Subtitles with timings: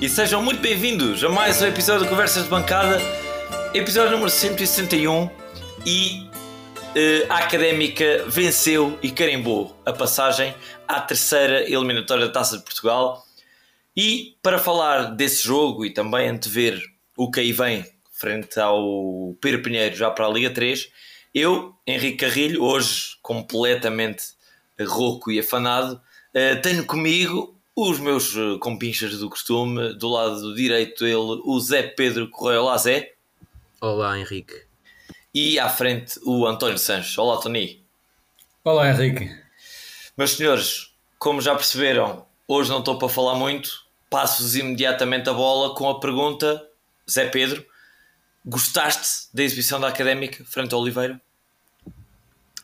[0.00, 3.00] e sejam muito bem-vindos a mais um episódio de Conversas de Bancada,
[3.74, 5.28] episódio número 161
[5.84, 10.54] e uh, a Académica venceu e carimbou a passagem
[10.86, 13.26] à terceira eliminatória da Taça de Portugal.
[13.96, 16.80] E para falar desse jogo e também antever
[17.16, 20.92] o que aí vem frente ao Pedro Pinheiro já para a Liga 3,
[21.34, 24.22] eu, Henrique Carrilho, hoje completamente
[24.80, 31.06] rouco e afanado, uh, tenho comigo os meus eh, compinchas do costume, do lado direito
[31.06, 32.60] ele, o Zé Pedro Correia.
[32.60, 33.14] Olá Zé.
[33.80, 34.64] Olá Henrique.
[35.32, 37.16] E à frente o António Sanches.
[37.16, 37.80] Olá Tony.
[38.64, 39.30] Olá Henrique.
[40.16, 45.72] Meus senhores, como já perceberam, hoje não estou para falar muito, passo-vos imediatamente a bola
[45.76, 46.68] com a pergunta,
[47.08, 47.64] Zé Pedro,
[48.44, 51.20] gostaste da exibição da Académica frente ao Oliveira?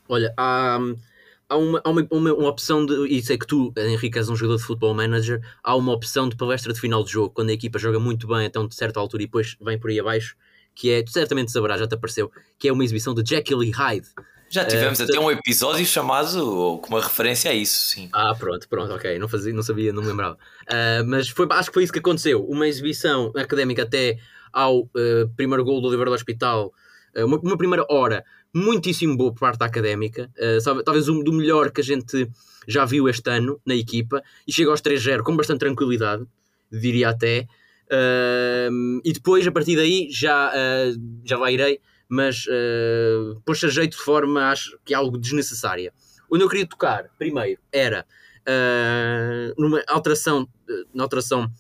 [0.08, 0.77] Olha, há...
[0.81, 1.13] Um
[1.55, 3.06] há uma, há uma, uma, uma, opção de.
[3.08, 5.41] E sei que tu, Henrique, és um jogador de futebol manager.
[5.62, 8.47] Há uma opção de palestra de final de jogo, quando a equipa joga muito bem
[8.47, 10.36] até uma certa altura e depois vem por aí abaixo,
[10.75, 13.70] que é, tu certamente saberás, já te apareceu, que é uma exibição de Jekyll e
[13.70, 14.08] Hyde.
[14.50, 18.08] Já tivemos uh, até um episódio chamado com uma referência a isso, sim.
[18.12, 19.19] Ah, pronto, pronto, ok.
[19.19, 20.36] Não, fazia, não sabia, não me lembrava.
[20.64, 22.44] Uh, mas foi, acho que foi isso que aconteceu.
[22.44, 24.19] Uma exibição académica até
[24.52, 26.72] ao uh, primeiro gol do Oliveira do Hospital,
[27.16, 31.70] uma, uma primeira hora muitíssimo boa por parte da académica, uh, talvez um do melhor
[31.70, 32.30] que a gente
[32.66, 36.24] já viu este ano na equipa, e chega aos 3-0 com bastante tranquilidade,
[36.70, 37.47] diria até.
[37.86, 43.69] Uh, e depois, a partir daí, já, uh, já lá irei, mas uh, pôs a
[43.69, 45.92] jeito de forma, acho que é algo desnecessária.
[46.30, 48.06] Onde eu queria tocar, primeiro, era
[48.48, 50.48] uh, numa alteração,
[50.94, 51.50] na alteração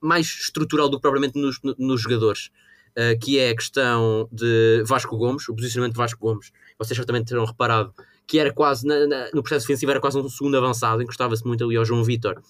[0.00, 2.50] mais estrutural do que propriamente nos, nos jogadores
[2.98, 6.52] uh, que é a questão de Vasco Gomes, o posicionamento de Vasco Gomes.
[6.78, 7.92] Vocês certamente terão reparado
[8.26, 11.62] que era quase, na, na, no processo defensivo, era quase um segundo avançado, encostava-se muito
[11.64, 12.40] ali ao João Vitor.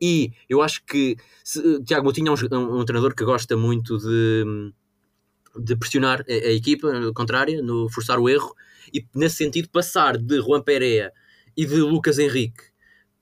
[0.00, 3.98] E eu acho que se, Tiago Moutinho é um, um, um, treinador que gosta muito
[3.98, 4.72] de,
[5.58, 8.54] de pressionar a, a equipa contrária, no forçar o erro,
[8.92, 11.12] e nesse sentido passar de Juan Pereira
[11.56, 12.72] e de Lucas Henrique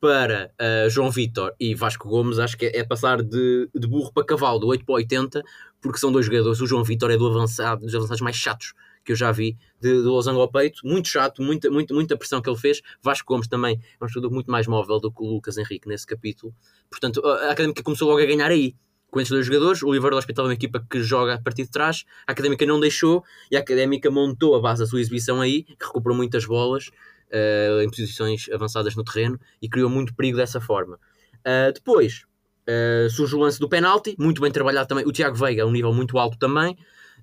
[0.00, 4.10] para uh, João Vitor e Vasco Gomes, acho que é, é, passar de, de burro
[4.12, 5.42] para cavalo, do 8 para 80,
[5.80, 6.60] porque são dois jogadores.
[6.60, 8.74] O João Vitor é do avançado, dos avançados mais chatos
[9.04, 12.40] que eu já vi, de, de losango ao peito, muito chato, muita, muita, muita pressão
[12.42, 12.82] que ele fez.
[13.02, 16.06] Vasco Gomes também é um jogador muito mais móvel do que o Lucas Henrique nesse
[16.06, 16.54] capítulo.
[16.90, 18.74] Portanto, a Académica começou logo a ganhar aí.
[19.10, 21.64] Com esses dois jogadores, o Oliveira do Hospital é uma equipa que joga a partir
[21.64, 25.40] de trás, a Académica não deixou e a Académica montou a base da sua exibição
[25.40, 30.36] aí, que recuperou muitas bolas uh, em posições avançadas no terreno e criou muito perigo
[30.36, 30.94] dessa forma.
[31.38, 32.24] Uh, depois
[32.70, 35.04] uh, surge o lance do penalti, muito bem trabalhado também.
[35.04, 36.76] O Tiago Veiga, um nível muito alto também,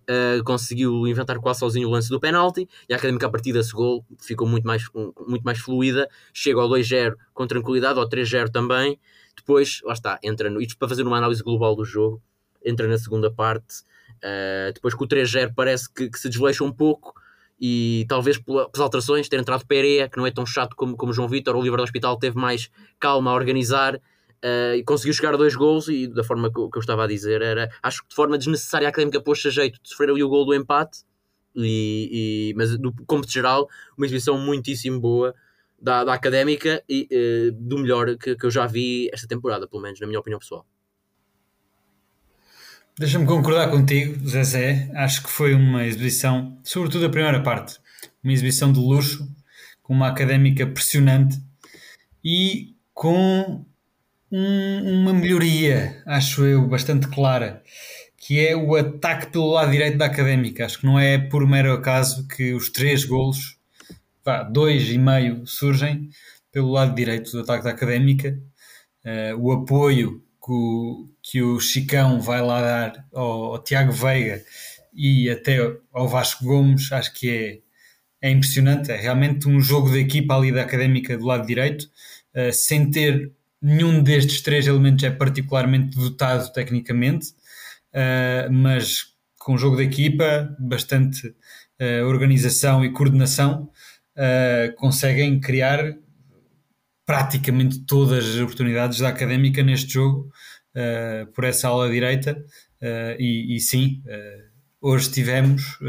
[0.09, 3.71] uh, conseguiu inventar quase sozinho o lance do penalti e a Académica a partir desse
[3.71, 4.83] gol ficou muito mais,
[5.27, 6.09] muito mais fluida.
[6.33, 8.99] Chega ao 2-0 com tranquilidade, ao 3-0 também.
[9.35, 12.21] Depois, lá está, entra no, isto para fazer uma análise global do jogo,
[12.65, 13.81] entra na segunda parte.
[14.17, 17.13] Uh, depois com o 3-0 parece que, que se desleixa um pouco
[17.59, 21.27] e talvez pelas alterações, ter entrado Pereira, que não é tão chato como, como João
[21.27, 22.69] Vitor, o Oliver do Hospital teve mais
[22.99, 23.99] calma a organizar
[24.43, 27.07] uh, e conseguiu chegar a dois gols e da forma que, que, eu estava a
[27.07, 30.23] dizer, era acho que de forma desnecessária a Académica pôs-se a jeito de sofrer ali
[30.23, 30.99] o gol do empate,
[31.55, 33.67] e, e mas do de geral,
[33.97, 35.33] uma exibição muitíssimo boa
[35.81, 39.81] da, da Académica e uh, do melhor que, que eu já vi esta temporada, pelo
[39.81, 40.65] menos na minha opinião pessoal.
[42.97, 44.89] Deixa-me concordar contigo, Zezé.
[44.95, 47.77] Acho que foi uma exibição, sobretudo a primeira parte,
[48.23, 49.27] uma exibição de luxo,
[49.83, 51.39] com uma académica pressionante
[52.23, 53.63] e com
[54.31, 57.63] um, uma melhoria, acho eu, bastante clara,
[58.17, 60.65] que é o ataque pelo lado direito da académica.
[60.65, 63.57] Acho que não é por mero acaso que os três golos,
[64.51, 66.09] dois e meio, surgem
[66.51, 68.37] pelo lado direito do ataque da académica.
[69.05, 74.43] Uh, o apoio que o, que o Chicão vai lá dar ao, ao, Tiago Veiga
[74.93, 75.57] e até
[75.93, 77.29] ao Vasco Gomes, acho que
[78.21, 78.91] é, é impressionante.
[78.91, 81.89] É realmente um jogo de equipa ali da académica do lado direito,
[82.35, 83.31] uh, sem ter
[83.61, 87.29] nenhum destes três elementos é particularmente dotado tecnicamente,
[87.93, 93.69] uh, mas com um jogo de equipa, bastante uh, organização e coordenação,
[94.77, 95.95] conseguem criar
[97.07, 100.29] praticamente todas as oportunidades da académica neste jogo
[100.75, 104.43] uh, por essa ala direita uh, e, e, sim, uh,
[104.81, 105.79] hoje tivemos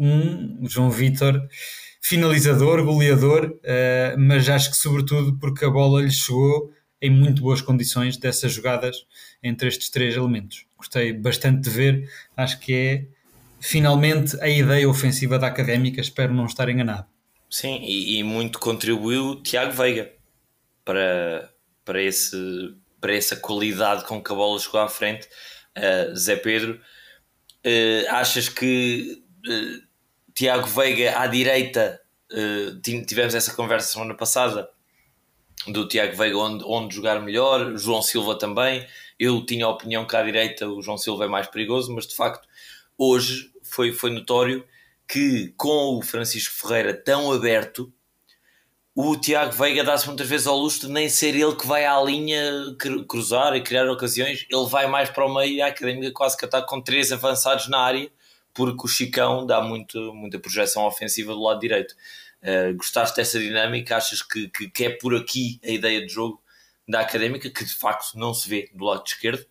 [0.00, 1.40] um João Vitor
[2.00, 3.60] finalizador, goleador,
[4.18, 9.06] mas acho que sobretudo porque a bola lhe chegou em muito boas condições dessas jogadas
[9.42, 10.64] entre estes três elementos.
[10.78, 13.06] Gostei bastante de ver, acho que é
[13.60, 17.06] finalmente a ideia ofensiva da Académica, espero não estar enganado.
[17.50, 20.10] Sim, e, e muito contribuiu Tiago Veiga
[20.84, 21.50] para,
[21.84, 25.26] para esse para essa qualidade com que a bola chegou à frente.
[25.76, 29.89] Uh, Zé Pedro, uh, achas que uh,
[30.40, 32.00] Tiago Veiga à direita,
[32.82, 34.70] tivemos essa conversa semana passada
[35.66, 38.86] do Tiago Veiga onde, onde jogar melhor, João Silva também.
[39.18, 42.16] Eu tinha a opinião que à direita o João Silva é mais perigoso, mas de
[42.16, 42.48] facto
[42.96, 44.66] hoje foi, foi notório
[45.06, 47.92] que com o Francisco Ferreira tão aberto,
[48.94, 52.00] o Tiago Veiga dá-se muitas vezes ao luxo de nem ser ele que vai à
[52.00, 52.74] linha
[53.06, 56.46] cruzar e criar ocasiões, ele vai mais para o meio e a académica quase que
[56.46, 58.10] está com três avançados na área,
[58.54, 61.94] porque o Chicão dá muito, muita projeção ofensiva do lado direito.
[62.42, 63.96] Uh, gostaste dessa dinâmica?
[63.96, 66.42] Achas que, que, que, é por aqui a ideia de jogo
[66.88, 69.44] da académica que de facto não se vê do lado esquerdo?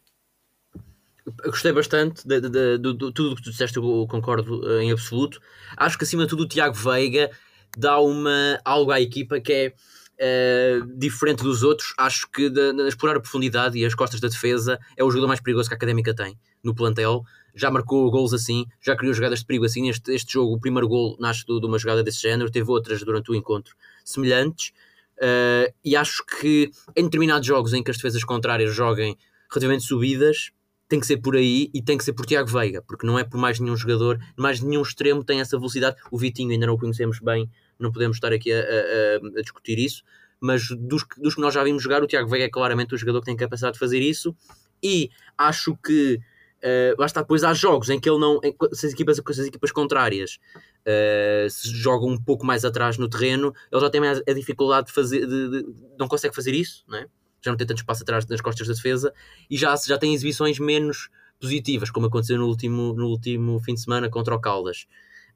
[1.46, 4.92] Gostei bastante de, de, de, de, tudo o que tu disseste, eu concordo uh, em
[4.92, 5.40] absoluto.
[5.78, 7.30] Acho que acima de tudo o Tiago Veiga
[7.78, 9.74] dá uma, algo à equipa que é
[10.20, 11.94] uh, diferente dos outros.
[11.98, 15.28] Acho que de, de explorar a profundidade e as costas da defesa é o jogador
[15.28, 17.24] mais perigoso que a Académica tem no plantel.
[17.60, 19.90] Já marcou gols assim, já criou jogadas de perigo assim.
[19.90, 23.32] Este, este jogo, o primeiro gol nasce de, uma jogada desse género, teve outras durante
[23.32, 23.76] o encontro
[24.06, 24.72] semelhantes.
[25.18, 29.18] Uh, e acho que em determinados jogos em que as defesas contrárias joguem
[29.50, 30.52] relativamente subidas,
[30.88, 33.24] tem que ser por aí e tem que ser por Tiago Veiga, porque não é
[33.24, 35.98] por mais nenhum jogador, mais nenhum extremo tem essa velocidade.
[36.10, 39.78] O Vitinho ainda não o conhecemos bem, não podemos estar aqui a, a, a discutir
[39.78, 40.04] isso,
[40.42, 43.20] mas dos, dos, que nós já vimos jogar, o Tiago Veiga é claramente o jogador
[43.20, 44.36] que tem capacidade de fazer isso
[44.82, 46.20] e acho que
[46.64, 49.48] uh, basta depois há jogos em que ele não, em, se, as equipas, se as
[49.48, 50.40] equipas contrárias
[50.82, 54.88] uh, se jogam um pouco mais atrás no terreno, ele já tem mais a dificuldade
[54.88, 55.66] de fazer, de, de,
[55.98, 57.08] não consegue fazer isso, não é?
[57.42, 59.14] já não tem tanto espaço atrás nas costas da defesa
[59.50, 61.10] e já, já tem exibições menos
[61.40, 64.88] positivas, como aconteceu no último, no último fim de semana contra o Caldas.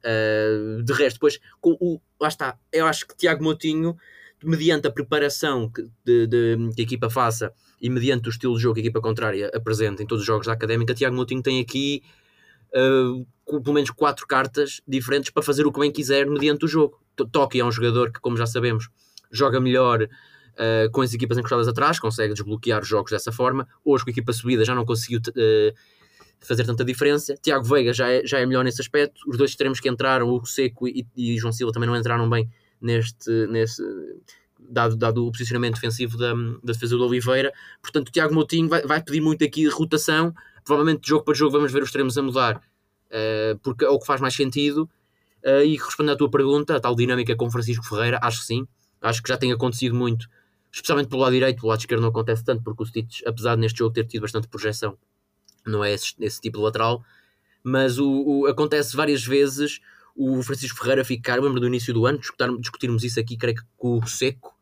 [0.04, 3.96] Uh, de resto, depois, com o, lá está, eu acho que Tiago Motinho,
[4.44, 8.62] mediante a preparação que, de, de, que a equipa faça e mediante o estilo de
[8.62, 11.60] jogo que a equipa contrária apresenta em todos os jogos da Académica, Tiago Motinho tem
[11.60, 12.02] aqui
[12.74, 17.00] uh, pelo menos quatro cartas diferentes para fazer o que bem quiser mediante o jogo.
[17.30, 18.88] Toque é um jogador que, como já sabemos,
[19.30, 23.68] joga melhor uh, com as equipas encostadas atrás, consegue desbloquear os jogos dessa forma.
[23.84, 25.74] Hoje, com a equipa subida, já não conseguiu uh,
[26.40, 27.34] fazer tanta diferença.
[27.42, 29.20] Tiago Veiga já é, já é melhor nesse aspecto.
[29.26, 32.48] Os dois extremos que entraram, o Seco e, e João Silva, também não entraram bem
[32.84, 33.30] neste.
[33.48, 33.82] nesse,
[34.66, 37.52] Dado, dado o posicionamento defensivo da, da defesa do Oliveira,
[37.82, 40.34] portanto, o Tiago Moutinho vai, vai pedir muito aqui rotação.
[40.64, 44.06] Provavelmente, jogo para jogo, vamos ver os extremos a mudar, uh, porque é o que
[44.06, 44.88] faz mais sentido.
[45.44, 48.66] Uh, e respondendo à tua pergunta, a tal dinâmica com Francisco Ferreira, acho que sim.
[49.02, 50.26] Acho que já tem acontecido muito
[50.74, 53.60] especialmente pelo lado direito, pelo lado esquerdo não acontece tanto, porque o Stitch, apesar de
[53.60, 54.98] neste jogo ter tido bastante projeção,
[55.64, 57.04] não é esse, esse tipo de lateral,
[57.62, 59.80] mas o, o, acontece várias vezes
[60.14, 62.18] o Francisco Ferreira ficar, lembro do início do ano,
[62.60, 64.54] discutirmos isso aqui, creio que com o Seco,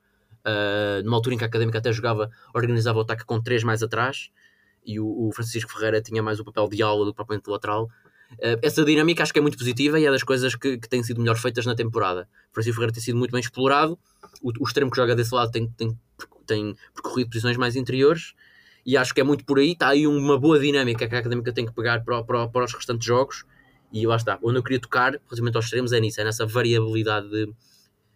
[0.47, 3.83] uh, numa altura em que a Académica até jogava, organizava o ataque com três mais
[3.83, 4.31] atrás,
[4.85, 7.85] e o, o Francisco Ferreira tinha mais o papel de aula do que propriamente lateral.
[8.35, 11.03] Uh, essa dinâmica acho que é muito positiva e é das coisas que, que têm
[11.03, 12.29] sido melhor feitas na temporada.
[12.51, 13.99] O Francisco Ferreira tem sido muito bem explorado,
[14.43, 15.99] o, o extremo que joga desse lado tem, tem,
[16.47, 18.35] tem percorrido posições mais interiores
[18.85, 19.73] e acho que é muito por aí.
[19.73, 22.75] Está aí uma boa dinâmica que a académica tem que pegar para, para, para os
[22.75, 23.45] restantes jogos.
[23.93, 24.39] E lá está.
[24.43, 27.53] Onde eu queria tocar, relativamente aos extremos, é nisso, é nessa variabilidade de,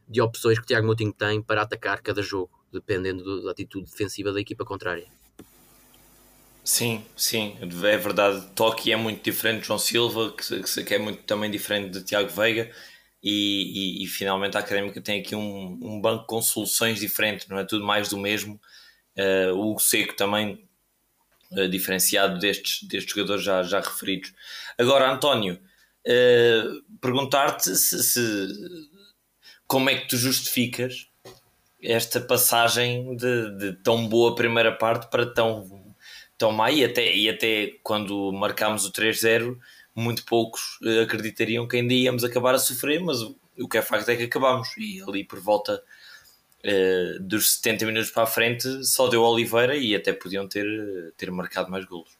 [0.08, 3.90] de opções que o Tiago Moutinho tem para atacar cada jogo, dependendo do, da atitude
[3.90, 5.06] defensiva da equipa contrária.
[6.64, 8.44] Sim, sim, é verdade.
[8.54, 12.28] Toque é muito diferente de João Silva, que, que é muito também diferente de Tiago
[12.30, 12.72] Veiga
[13.22, 17.58] e, e, e, finalmente a Académica tem aqui um, um, banco com soluções diferentes, não
[17.58, 18.60] é tudo mais do mesmo.
[19.16, 20.65] Uh, o Seco também
[21.52, 24.32] uh, diferenciado destes, destes jogadores já, já referidos.
[24.78, 25.58] Agora, António,
[26.06, 28.48] uh, perguntar-te se, se,
[29.66, 31.08] como é que tu justificas
[31.82, 35.94] esta passagem de, de, tão boa primeira parte para tão,
[36.36, 39.56] tão má e até, e até quando marcámos o 3-0
[39.94, 44.08] muito poucos uh, acreditariam que ainda íamos acabar a sofrer, mas o, que é facto
[44.10, 44.68] é que acabamos.
[44.76, 45.82] E ali por volta
[46.66, 50.66] uh, dos 70 minutos para a frente só deu Oliveira e até podiam ter,
[51.16, 52.10] ter marcado mais golos.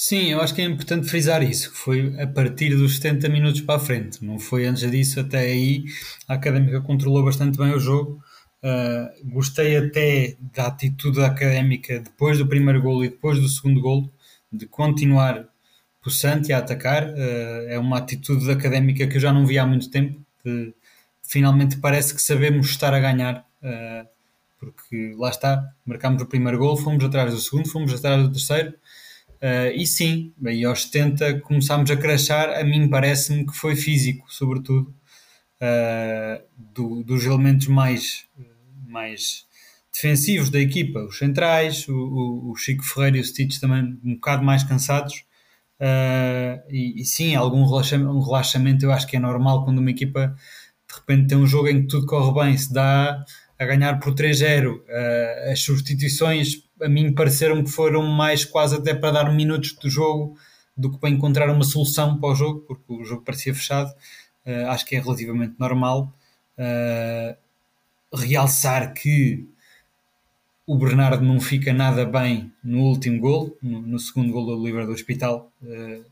[0.00, 3.60] Sim, eu acho que é importante frisar isso, que foi a partir dos 70 minutos
[3.62, 5.86] para a frente, não foi antes disso, até aí
[6.28, 8.22] a Académica controlou bastante bem o jogo.
[8.62, 13.80] Uh, gostei até da atitude da Académica depois do primeiro golo e depois do segundo
[13.80, 14.08] golo,
[14.52, 15.48] de continuar
[16.00, 17.08] possante a atacar.
[17.08, 20.24] Uh, é uma atitude académica que eu já não vi há muito tempo.
[20.44, 20.72] De,
[21.28, 24.08] finalmente parece que sabemos estar a ganhar, uh,
[24.58, 28.70] porque lá está, marcámos o primeiro gol, fomos atrás do segundo, fomos atrás do terceiro.
[29.40, 32.50] Uh, e sim, bem, aos 70 começámos a crachar.
[32.58, 34.92] A mim parece-me que foi físico, sobretudo,
[36.56, 38.26] do, dos elementos mais,
[38.86, 39.46] mais
[39.92, 44.14] defensivos da equipa, os centrais, o, o, o Chico Ferreira e o Stitch também um
[44.14, 45.24] bocado mais cansados.
[45.80, 49.90] Uh, e, e, sim, algum relaxamento, um relaxamento eu acho que é normal quando uma
[49.90, 50.36] equipa
[50.88, 53.24] de repente tem um jogo em que tudo corre bem, se dá
[53.58, 54.70] a ganhar por 3-0.
[54.70, 59.72] Uh, ah, as substituições a mim pareceram que foram mais quase até para dar minutos
[59.72, 60.36] do jogo
[60.76, 63.90] do que para encontrar uma solução para o jogo, porque o jogo parecia fechado.
[64.46, 66.12] Uh, acho que é relativamente normal.
[68.12, 69.46] realçar que
[70.68, 74.84] o Bernardo não fica nada bem no último gol, no, no segundo gol do livre
[74.84, 75.50] do hospital.
[75.62, 76.04] Uh,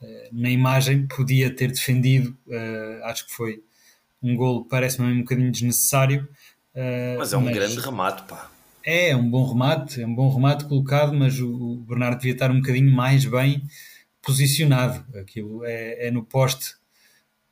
[0.00, 3.60] uh, na imagem, podia ter defendido, uh, acho que foi
[4.22, 6.28] um gol, parece-me um bocadinho desnecessário.
[7.18, 8.50] mas é um mas grande remate, pá.
[8.84, 12.32] É, é um bom remate, é um bom remate colocado, mas o, o Bernardo devia
[12.32, 13.62] estar um bocadinho mais bem
[14.22, 15.04] posicionado.
[15.18, 16.74] Aquilo é, é no poste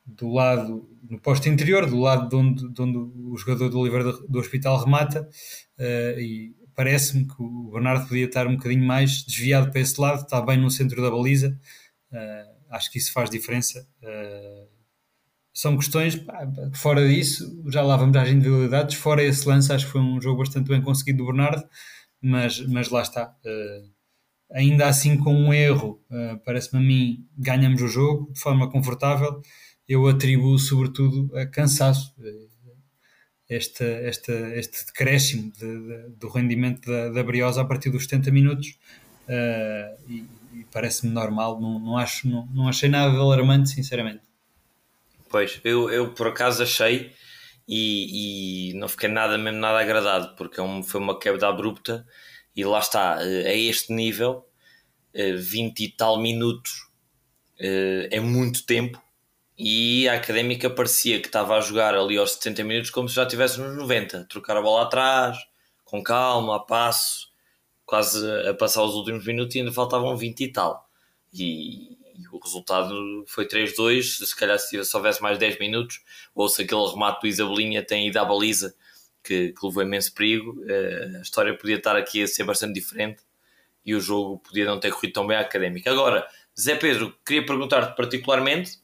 [0.07, 4.27] do lado, no poste interior, do lado de onde, de onde o jogador do do,
[4.27, 5.29] do hospital remata,
[5.77, 10.21] uh, e parece-me que o Bernardo podia estar um bocadinho mais desviado para esse lado,
[10.21, 11.59] está bem no centro da baliza,
[12.11, 13.85] uh, acho que isso faz diferença.
[14.01, 14.76] Uh,
[15.57, 16.15] são questões,
[16.75, 20.37] fora disso, já lá vamos às individualidades, fora esse lance, acho que foi um jogo
[20.37, 21.67] bastante bem conseguido do Bernardo,
[22.21, 23.35] mas, mas lá está.
[24.51, 25.99] ainda assim, com um erro,
[26.45, 29.41] parece-me a mim, ganhamos o jogo de forma confortável.
[29.87, 32.13] Eu atribuo sobretudo a cansaço
[33.49, 38.29] este, este, este decréscimo de, de, do rendimento da, da Briosa a partir dos 70
[38.29, 38.77] minutos
[39.27, 40.23] uh, e,
[40.53, 44.26] e parece-me normal, não, não, acho, não, não achei nada alarmante, sinceramente.
[45.29, 47.13] Pois, eu, eu por acaso achei
[47.67, 52.05] e, e não fiquei nada, mesmo nada agradado, porque é foi uma quebra abrupta
[52.55, 54.47] e lá está, eh, a este nível,
[55.13, 56.87] 20 eh, e tal minutos
[57.59, 59.01] é muito tempo
[59.57, 63.23] e a Académica parecia que estava a jogar ali aos 70 minutos como se já
[63.23, 65.37] estivesse nos 90, trocar a bola atrás,
[65.83, 67.29] com calma, a passo,
[67.85, 70.87] quase a passar os últimos minutos e ainda faltavam 20 e tal.
[71.33, 76.01] E, e o resultado foi 3-2, se calhar se, se houvesse mais 10 minutos,
[76.33, 78.75] ou se aquele remate do Isabelinha tem ido à baliza,
[79.23, 83.21] que, que levou imenso perigo, eh, a história podia estar aqui a ser bastante diferente
[83.85, 85.91] e o jogo podia não ter corrido tão bem à Académica.
[85.91, 86.27] Agora,
[86.59, 88.79] Zé Pedro, queria perguntar-te particularmente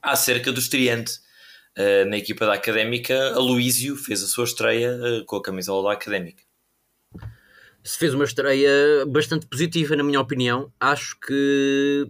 [0.00, 1.20] acerca do estreante
[1.78, 3.34] uh, na equipa da Académica.
[3.34, 6.42] A Luísio fez a sua estreia uh, com a camisola da Académica.
[7.84, 8.70] Se fez uma estreia
[9.06, 10.72] bastante positiva, na minha opinião.
[10.78, 12.06] Acho que,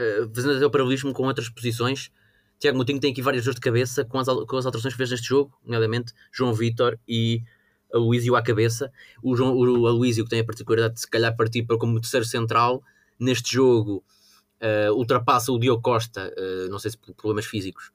[0.00, 2.10] uh, fazendo até o paralelismo com outras posições,
[2.58, 5.10] Tiago Moutinho tem aqui várias dores de cabeça com as, com as alterações que fez
[5.10, 7.42] neste jogo, nomeadamente João Vitor e
[7.92, 8.92] a Luísio à cabeça.
[9.22, 12.26] O, João, o Aloísio, que tem a particularidade de se calhar partir para como terceiro
[12.26, 12.82] central,
[13.18, 14.04] neste jogo
[14.60, 17.90] uh, ultrapassa o Diogo Costa, uh, não sei se por problemas físicos,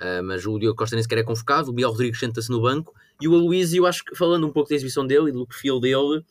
[0.00, 2.94] uh, mas o Diogo Costa nem sequer é convocado, o Biel Rodrigues senta-se no banco,
[3.20, 6.24] e o Aloysio, acho que falando um pouco da exibição dele e do perfil dele,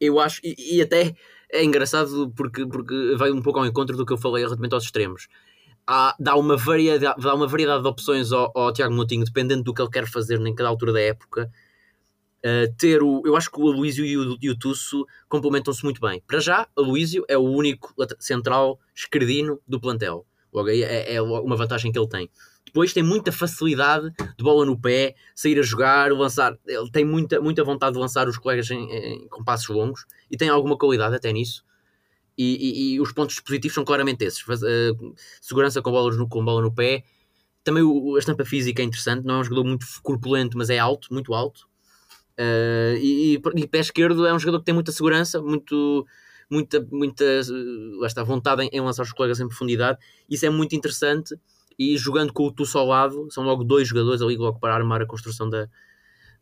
[0.00, 1.14] eu acho, e, e, até
[1.52, 4.84] é engraçado porque, porque vai um pouco ao encontro do que eu falei relativamente aos
[4.84, 5.28] extremos.
[5.86, 9.74] Há, dá, uma variedade, dá uma variedade de opções ao, ao Tiago Moutinho, dependendo do
[9.74, 11.50] que ele quer fazer em cada altura da época,
[12.44, 13.22] Uh, ter o.
[13.24, 16.20] Eu acho que o Aloísio e o, e o Tusso complementam-se muito bem.
[16.26, 20.26] Para já, Aloísio é o único central esquerdino do plantel.
[20.52, 22.28] Logo aí é, é, uma vantagem que ele tem.
[22.72, 26.56] Depois tem muita facilidade de bola no pé, sair a jogar, lançar.
[26.66, 30.36] Ele tem muita, muita vontade de lançar os colegas em, em, com passos longos e
[30.36, 31.64] tem alguma qualidade até nisso.
[32.36, 36.42] E, e, e os pontos positivos são claramente esses: uh, segurança com, bolas no, com
[36.42, 37.04] bola no pé.
[37.62, 40.78] Também o, a estampa física é interessante, não é um jogador muito corpulento, mas é
[40.78, 41.70] alto, muito alto
[42.38, 46.06] Uh, e, e, pé esquerdo é um jogador que tem muita segurança, muito,
[46.50, 47.24] muita, muita
[47.98, 49.98] lá está, vontade em, em, lançar os colegas em profundidade.
[50.28, 51.34] Isso é muito interessante.
[51.78, 55.02] E jogando com o Tusso ao lado, são logo dois jogadores ali logo para armar
[55.02, 55.68] a construção da,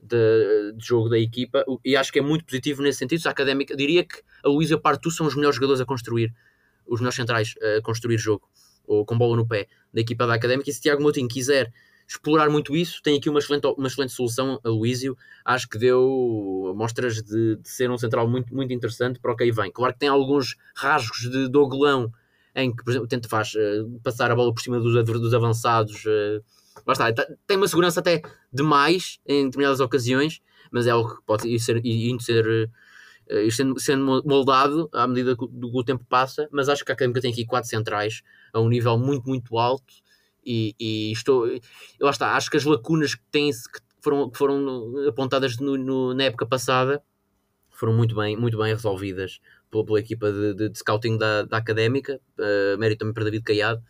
[0.02, 1.64] de, de, jogo da equipa.
[1.84, 3.26] E acho que é muito positivo nesse sentido.
[3.26, 6.34] A académica diria que a Luísa e o Partu são os melhores jogadores a construir,
[6.87, 8.49] os melhores centrais a construir jogo,
[8.87, 10.68] ou com bola no pé, da equipa da académica.
[10.68, 11.72] E se Tiago Moutinho quiser
[12.10, 13.00] explorar muito isso.
[13.02, 15.16] Tem aqui uma excelente, uma excelente solução, a Luísio.
[15.44, 19.44] Acho que deu mostras de, de, ser um central muito, muito interessante para o que
[19.44, 19.70] aí vem.
[19.70, 22.12] Claro que tem alguns rasgos de doglão
[22.54, 26.04] em que, por exemplo, tenta faz uh, passar a bola por cima dos, dos avançados.
[26.04, 26.42] Uh,
[27.47, 30.40] tem uma segurança até demais em determinadas ocasiões,
[30.71, 31.80] mas é algo que pode ir, ser,
[32.21, 32.71] ser,
[33.28, 36.49] uh, ir sendo, sendo moldado à medida que o, que o tempo passa.
[36.50, 39.95] Mas acho que a Académica tem aqui quatro centrais a um nível muito, muito alto
[40.45, 41.47] e, e estou.
[42.00, 46.14] Lá está, acho que as lacunas que, têm, que foram, que foram apontadas no, no,
[46.14, 47.02] na época passada
[47.71, 49.40] foram muito bem, muito bem resolvidas
[49.71, 53.45] pela, pela equipa de, de, de, scouting da, da académica, uh, mérito também para David
[53.45, 53.83] Caiado,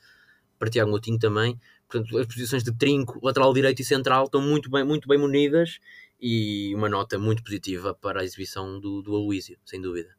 [0.59, 1.59] para Tiago Moutinho também.
[1.89, 5.79] Portanto, as posições de trinco, lateral direito e central estão muito bem, muito bem munidas
[6.21, 10.15] e uma nota muito positiva para a exibição do, do Aloísio, sem dúvida.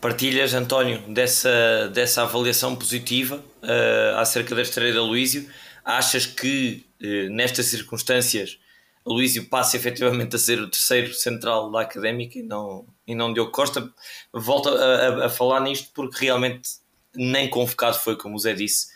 [0.00, 5.48] Partilhas, António, dessa, dessa avaliação positiva uh, acerca da estreia de Aloísio?
[5.82, 8.58] Achas que uh, nestas circunstâncias
[9.06, 13.50] Aloísio passa efetivamente a ser o terceiro central da académica e não, e não Diogo
[13.50, 13.92] Costa?
[14.32, 16.70] Volto a, a, a falar nisto porque realmente
[17.14, 18.88] nem convocado foi, como o Zé disse.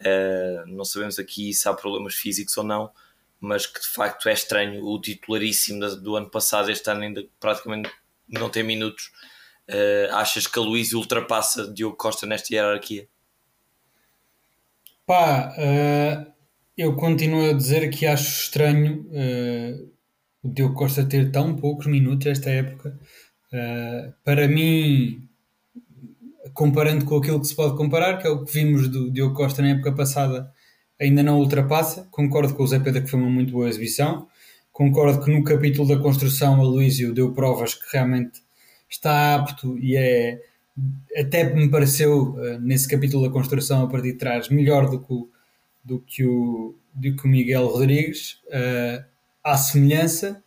[0.00, 2.90] Uh, não sabemos aqui se há problemas físicos ou não,
[3.40, 4.84] mas que de facto é estranho.
[4.84, 7.90] O titularíssimo do ano passado, este ano ainda praticamente
[8.28, 9.10] não tem minutos.
[9.68, 13.08] Uh, achas que a Luís ultrapassa Diogo Costa nesta hierarquia?
[15.04, 16.35] Pá, uh,
[16.76, 19.90] eu continuo a dizer que acho estranho uh,
[20.42, 22.98] o Diogo Costa ter tão poucos minutos esta época.
[24.24, 25.28] para mim,
[26.52, 29.62] comparando com aquilo que se pode comparar, que é o que vimos do Diogo Costa
[29.62, 30.50] na época passada,
[31.00, 32.06] ainda não ultrapassa.
[32.10, 34.26] Concordo com o Zé Pedro que foi uma muito boa exibição.
[34.72, 38.42] Concordo que no capítulo da construção a Luísio deu provas que realmente
[38.88, 40.40] está apto e é
[41.16, 45.10] até me pareceu eh, nesse capítulo da construção a partir de trás melhor do que
[45.10, 45.30] o,
[45.86, 49.04] do que o, do que o Miguel Rodrigues uh,
[49.44, 50.42] à semelhança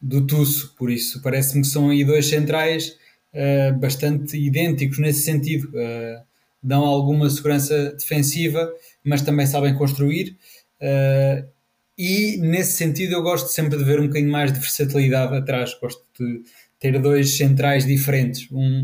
[0.00, 2.96] do Tusso, por isso parece-me que são aí dois centrais
[3.34, 6.22] uh, bastante idênticos nesse sentido uh,
[6.62, 8.72] dão alguma segurança defensiva
[9.08, 10.36] mas também sabem construir.
[10.80, 11.48] Uh,
[11.96, 15.74] e nesse sentido eu gosto sempre de ver um bocadinho mais de versatilidade atrás.
[15.80, 16.42] Gosto de
[16.78, 18.48] ter dois centrais diferentes.
[18.52, 18.82] Um,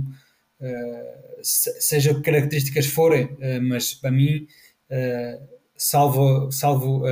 [0.61, 4.47] uh, seja características forem, uh, mas para mim,
[5.77, 7.05] salvo, salvo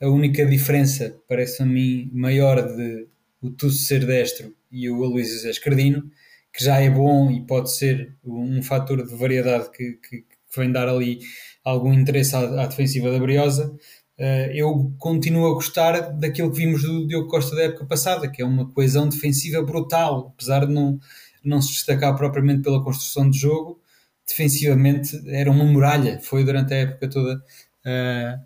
[0.00, 3.06] a única diferença, parece a mim, maior de
[3.42, 6.10] o Tusso ser destro e o Aloysio ser esquerdino,
[6.52, 10.72] que já é bom e pode ser um fator de variedade que, que, que vem
[10.72, 11.20] dar ali
[11.64, 13.74] algum interesse à, à defensiva da Briosa.
[14.18, 18.42] Uh, eu continuo a gostar daquilo que vimos do Diogo Costa da época passada, que
[18.42, 20.98] é uma coesão defensiva brutal, apesar de não,
[21.42, 23.80] não se destacar propriamente pela construção de jogo,
[24.26, 27.42] defensivamente era uma muralha, foi durante a época toda
[27.86, 28.40] uh,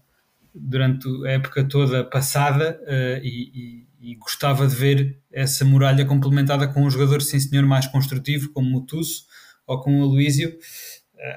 [0.54, 6.68] durante a época toda passada uh, e, e, e, gostava de ver essa muralha complementada
[6.68, 9.24] com um jogador, sim senhor, mais construtivo, como o Tusso
[9.66, 10.56] ou com o Aloísio.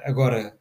[0.04, 0.58] agora,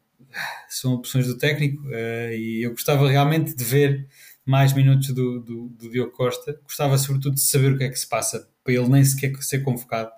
[0.70, 4.08] são opções do técnico uh, e eu gostava realmente de ver
[4.46, 6.58] mais minutos do, do, do, Diogo Costa.
[6.64, 9.60] Gostava sobretudo de saber o que é que se passa para ele nem sequer ser
[9.60, 10.10] convocado.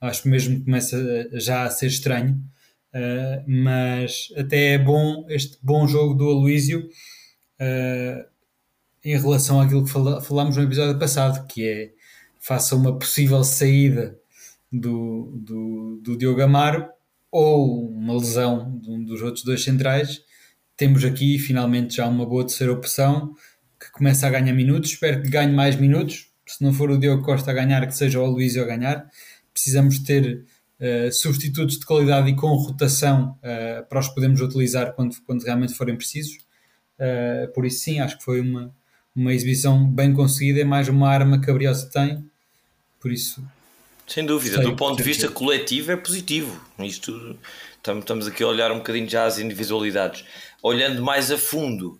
[0.00, 0.96] Acho que mesmo começa
[1.34, 2.42] já a ser estranho,
[2.94, 6.88] uh, mas até é bom este bom jogo do Aloísio
[7.60, 8.24] uh,
[9.04, 11.92] em relação àquilo que fala, falámos no episódio passado, que é
[12.38, 14.18] faça uma possível saída
[14.72, 16.88] do, do, do Diogo Amaro
[17.30, 20.22] ou uma lesão de um dos outros dois centrais,
[20.76, 23.34] temos aqui finalmente já uma boa terceira opção
[23.78, 24.90] que começa a ganhar minutos.
[24.90, 26.30] Espero que ganhe mais minutos.
[26.46, 29.08] Se não for o Diogo Costa a ganhar, que seja o Luísio a ganhar.
[29.52, 30.44] Precisamos ter
[30.80, 35.74] uh, substitutos de qualidade e com rotação uh, para os podermos utilizar quando, quando realmente
[35.74, 36.38] forem precisos.
[36.98, 38.74] Uh, por isso, sim, acho que foi uma,
[39.14, 40.60] uma exibição bem conseguida.
[40.60, 42.24] É mais uma arma que a Briosa tem.
[42.98, 43.42] Por isso,
[44.06, 46.60] sem dúvida, Sei, do ponto de vista coletivo é positivo.
[46.78, 47.38] Isto
[47.78, 50.24] estamos aqui a olhar um bocadinho já as individualidades.
[50.62, 51.98] Olhando mais a fundo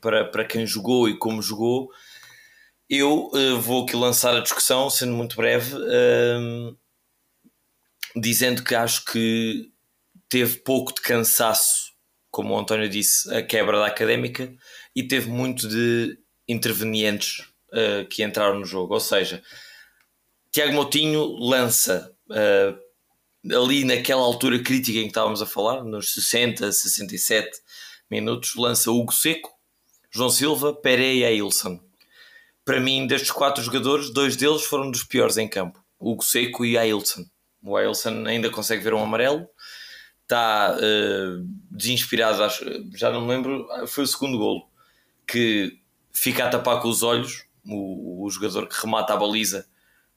[0.00, 1.90] para, para quem jogou e como jogou,
[2.88, 5.74] eu vou aqui lançar a discussão, sendo muito breve,
[8.14, 9.70] dizendo que acho que
[10.28, 11.92] teve pouco de cansaço,
[12.30, 14.52] como o António disse, a quebra da académica,
[14.94, 17.44] e teve muito de intervenientes
[18.10, 18.94] que entraram no jogo.
[18.94, 19.42] Ou seja,
[20.54, 26.70] Tiago Moutinho lança uh, ali naquela altura crítica em que estávamos a falar, nos 60,
[26.70, 27.50] 67
[28.08, 29.50] minutos, lança Hugo Seco,
[30.12, 31.80] João Silva, Pereira e Ailson.
[32.64, 36.78] Para mim, destes quatro jogadores, dois deles foram dos piores em campo: Hugo Seco e
[36.78, 37.24] Ailson.
[37.64, 39.48] O Ailson ainda consegue ver um amarelo,
[40.22, 44.68] está uh, desinspirado, acho, já não me lembro, foi o segundo golo,
[45.26, 45.80] que
[46.12, 49.66] fica a tapar com os olhos, o, o jogador que remata a baliza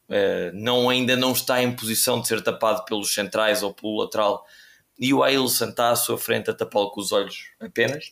[0.08, 4.46] Uh, não, ainda não está em posição de ser tapado pelos centrais ou pelo lateral
[4.98, 8.12] e o Ailson está à sua frente a tapá-lo com os olhos apenas.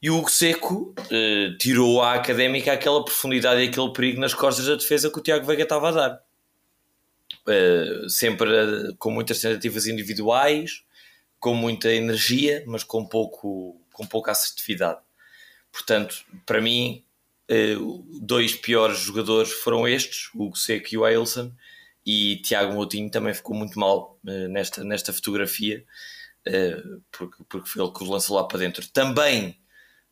[0.00, 4.66] E o Hugo Seco uh, tirou à académica aquela profundidade e aquele perigo nas costas
[4.66, 6.20] da defesa que o Tiago Veiga estava a dar.
[7.48, 8.48] Uh, sempre
[8.98, 10.84] com muitas tentativas individuais,
[11.40, 15.00] com muita energia, mas com, pouco, com pouca assertividade.
[15.72, 17.04] Portanto, para mim,
[17.50, 21.50] Uh, dois piores jogadores foram estes, o Seco e o Ailson,
[22.04, 25.82] e Tiago Moutinho também ficou muito mal nesta, nesta fotografia,
[27.10, 28.86] porque, porque foi ele que os lançou lá para dentro.
[28.88, 29.58] Também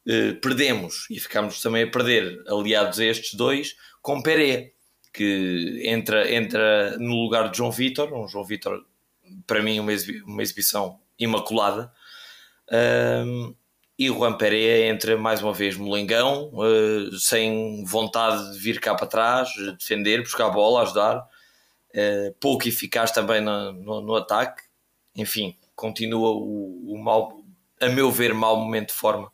[0.06, 4.72] eh, perdemos e ficámos também a perder, aliados a estes dois, com Peré,
[5.16, 8.84] que entra, entra no lugar de João Vitor, um João Vitor,
[9.46, 11.90] para mim, uma, exibi uma exibição imaculada.
[12.70, 13.54] Um,
[13.98, 18.94] e o Juan Pereira entra mais uma vez molengão, uh, sem vontade de vir cá
[18.94, 19.48] para trás,
[19.78, 21.26] defender, buscar a bola, ajudar.
[21.94, 24.62] Uh, pouco eficaz também no, no, no, ataque.
[25.14, 27.42] Enfim, continua o, o mal,
[27.80, 29.32] a meu ver, mau momento de forma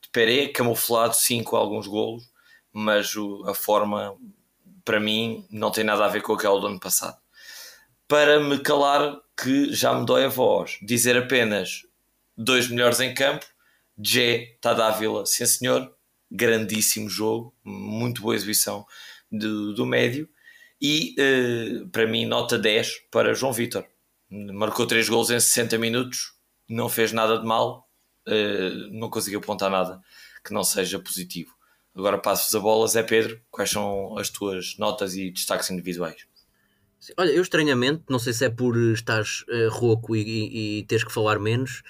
[0.00, 2.30] de Pereira, camuflado sim com alguns golos,
[2.72, 4.16] mas o, a forma,
[4.84, 7.16] para mim, não tem nada a ver com aquela do ano passado.
[8.06, 11.86] Para me calar, que já me dói a voz, dizer apenas
[12.36, 13.46] dois melhores em campo,
[14.02, 15.94] Jé Tadávila, sim senhor,
[16.30, 18.84] grandíssimo jogo, muito boa exibição
[19.30, 20.28] do, do médio
[20.80, 23.86] e uh, para mim nota 10 para João Vitor.
[24.28, 26.34] Marcou 3 gols em 60 minutos,
[26.68, 27.88] não fez nada de mal,
[28.26, 30.00] uh, não conseguiu apontar nada
[30.44, 31.53] que não seja positivo.
[31.96, 36.26] Agora passo-vos a bola, Zé Pedro, quais são as tuas notas e destaques individuais?
[37.16, 41.04] Olha, eu estranhamente, não sei se é por estares uh, rouco e, e, e teres
[41.04, 41.82] que falar menos,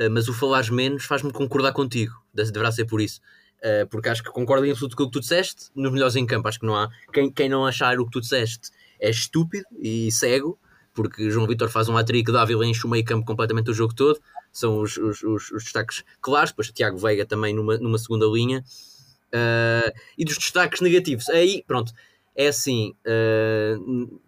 [0.00, 2.14] uh, mas o falares menos faz-me concordar contigo.
[2.34, 3.20] Deverá ser por isso.
[3.58, 6.26] Uh, porque acho que concordo em absoluto com o que tu disseste, nos melhores em
[6.26, 6.48] campo.
[6.48, 6.90] Acho que não há.
[7.12, 10.58] Quem, quem não achar o que tu disseste é estúpido e cego,
[10.92, 14.18] porque João Vitor faz um hat-trick, Dávila enche o meio campo completamente o jogo todo.
[14.50, 16.50] São os, os, os, os destaques claros.
[16.50, 18.64] Depois Tiago Veiga também numa, numa segunda linha.
[19.34, 21.92] Uh, e dos destaques negativos, aí, pronto,
[22.36, 22.94] é assim.
[23.06, 24.20] Uh,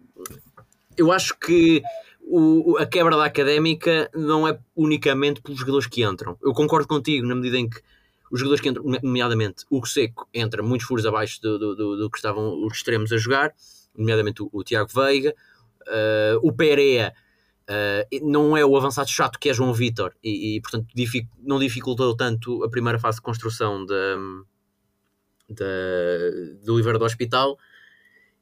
[0.97, 1.83] eu acho que
[2.21, 6.37] o, a quebra da académica não é unicamente pelos jogadores que entram.
[6.41, 7.79] Eu concordo contigo na medida em que
[8.31, 12.09] os jogadores que entram, nomeadamente o Seco, entra muitos furos abaixo do, do, do, do,
[12.09, 13.53] que estavam os extremos a jogar,
[13.95, 15.33] nomeadamente o, o Tiago Veiga,
[15.87, 17.13] uh, o Pereira.
[17.67, 21.57] Uh, não é o avançado chato que é João Vitor e, e portanto dific, não
[21.57, 23.93] dificultou tanto a primeira fase de construção de,
[25.49, 27.57] de, do livro do hospital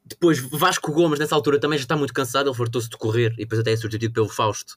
[0.05, 2.49] depois, Vasco Gomes, nessa altura, também já está muito cansado.
[2.49, 4.73] Ele fartou-se de correr e depois até é substituído pelo Fausto.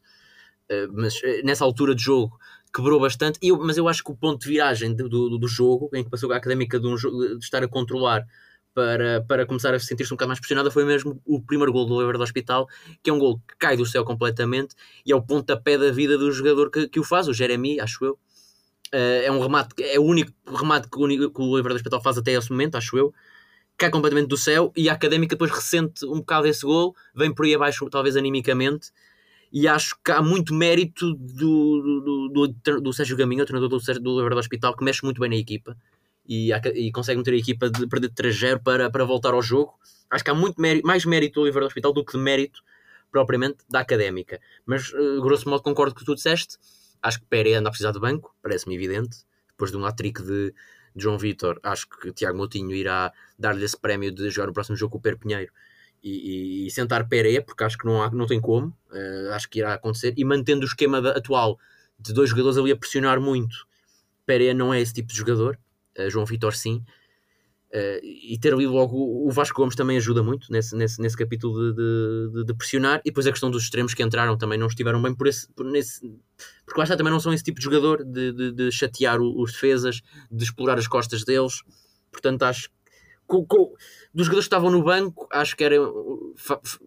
[0.71, 2.39] Uh, mas uh, nessa altura de jogo
[2.75, 3.39] quebrou bastante.
[3.43, 6.11] Eu, mas eu acho que o ponto de viragem do, do, do jogo, em que
[6.11, 8.25] passou a académica de, um de estar a controlar
[8.73, 11.97] para, para começar a sentir-se um bocado mais pressionada, foi mesmo o primeiro gol do
[11.97, 12.69] Lever do Hospital,
[13.03, 16.19] que é um gol que cai do céu completamente e é o pontapé da vida
[16.19, 18.19] do jogador que, que o faz, o Jeremy, acho eu.
[18.93, 22.01] Uh, é um remate, é o único remate que o, que o Lever do Hospital
[22.01, 23.13] faz até esse momento, acho eu
[23.77, 27.45] cai completamente do céu e a Académica depois ressente um bocado esse gol, vem por
[27.45, 28.91] aí abaixo, talvez animicamente,
[29.53, 33.79] e acho que há muito mérito do, do, do, do Sérgio Gaminho, o treinador do,
[34.01, 35.77] do Hospital, que mexe muito bem na equipa
[36.29, 39.75] e, e consegue meter a equipa de perder de 3-0 para, para voltar ao jogo.
[40.11, 42.63] Acho que há muito mérito, mais mérito do do Hospital do que de mérito
[43.11, 44.41] propriamente da Académica.
[44.65, 46.59] Mas, uh, grosso modo, concordo com o que tu disseste.
[47.03, 50.55] Acho que Pérez anda a precisar de banco, parece-me evidente, depois de um hat-trick de
[50.97, 54.77] de João Vitor, acho que Tiago Moutinho irá dar-lhe esse prémio de jogar o próximo
[54.77, 55.53] jogo com o Per Pinheiro
[56.03, 59.49] e, e, e sentar Pereira, porque acho que não, há, não tem como, uh, acho
[59.49, 61.59] que irá acontecer, e mantendo o esquema da, atual
[61.99, 63.67] de dois jogadores ali a pressionar muito.
[64.25, 65.59] Pereira não é esse tipo de jogador,
[65.99, 66.83] uh, João Vitor sim,
[67.75, 71.75] Uh, e ter ali logo o Vasco Gomes também ajuda muito nesse, nesse, nesse capítulo
[71.75, 73.01] de, de, de, pressionar.
[73.01, 75.67] E depois a questão dos extremos que entraram também não estiveram bem por esse, por
[75.67, 76.01] nesse,
[76.65, 79.53] porque lá está, também não são esse tipo de jogador de, de, de chatear os
[79.53, 80.01] defesas,
[80.31, 81.63] de explorar as costas deles.
[82.13, 83.47] Portanto, acho que
[84.15, 85.77] dos jogadores que estavam no banco, acho que era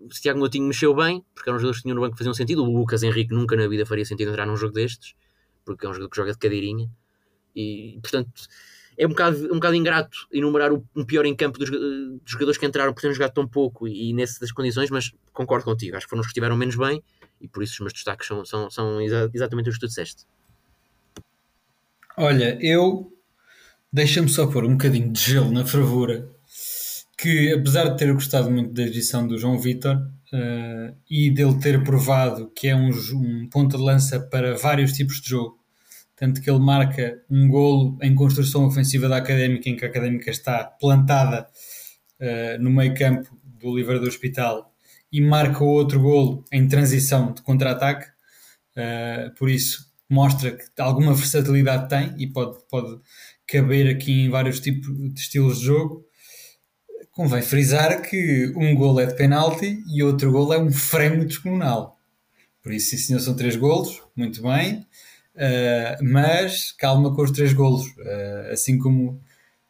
[0.10, 2.64] se Tiago Moutinho mexeu bem, porque eram jogadores que tinham no banco que faziam sentido.
[2.64, 5.14] O Lucas Henrique nunca na vida faria sentido entrar num jogo destes,
[5.66, 6.90] porque é um jogador que joga de cadeirinha.
[7.54, 8.32] E portanto
[9.00, 11.80] é um bocado, um bocado ingrato enumerar o, um pior em campo dos, dos,
[12.26, 15.96] jogadores que entraram por terem jogado tão pouco e, e nessas condições, mas concordo contigo,
[15.96, 17.02] acho que foram os que estiveram menos bem
[17.40, 20.26] e por isso os meus destaques são, são, são exa exatamente os que tu disseste.
[22.18, 23.10] Olha, eu
[23.92, 26.30] deixa-me só pôr um bocadinho de gelo na fervura
[27.18, 31.82] que apesar de ter gostado muito da edição do João Vitor uh, e dele ter
[31.86, 35.59] provado que é um, um ponto de lança para vários tipos de jogo
[36.20, 40.30] tanto que ele marca um golo em construção ofensiva da Académica, em que a Académica
[40.30, 41.48] está plantada
[42.20, 44.70] uh, no meio campo do livro do Hospital,
[45.10, 48.06] e marca outro golo em transição de contra-ataque,
[48.76, 53.00] uh, por isso mostra que alguma versatilidade tem e pode, pode
[53.48, 56.06] caber aqui em vários tipos de estilos de jogo.
[57.12, 61.98] Convém frisar que um golo é de penalti e outro golo é um frame descomunal.
[62.62, 64.86] Por isso, sim senhor, são três golos, muito bem.
[65.40, 67.86] Uh, mas calma com os três golos.
[67.98, 69.22] Uh, assim como,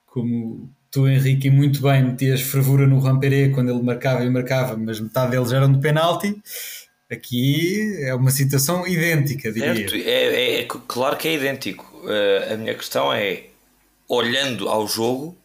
[0.08, 5.00] como tu, Henrique, muito bem metias fervura no Ramperé quando ele marcava e marcava, mas
[5.00, 6.36] metade deles eram de penalti.
[7.12, 9.76] Aqui é uma situação idêntica, diria.
[9.76, 9.96] Certo.
[9.96, 11.86] É, é, é claro que é idêntico.
[12.04, 13.46] Uh, a minha questão é
[14.08, 15.38] olhando ao jogo,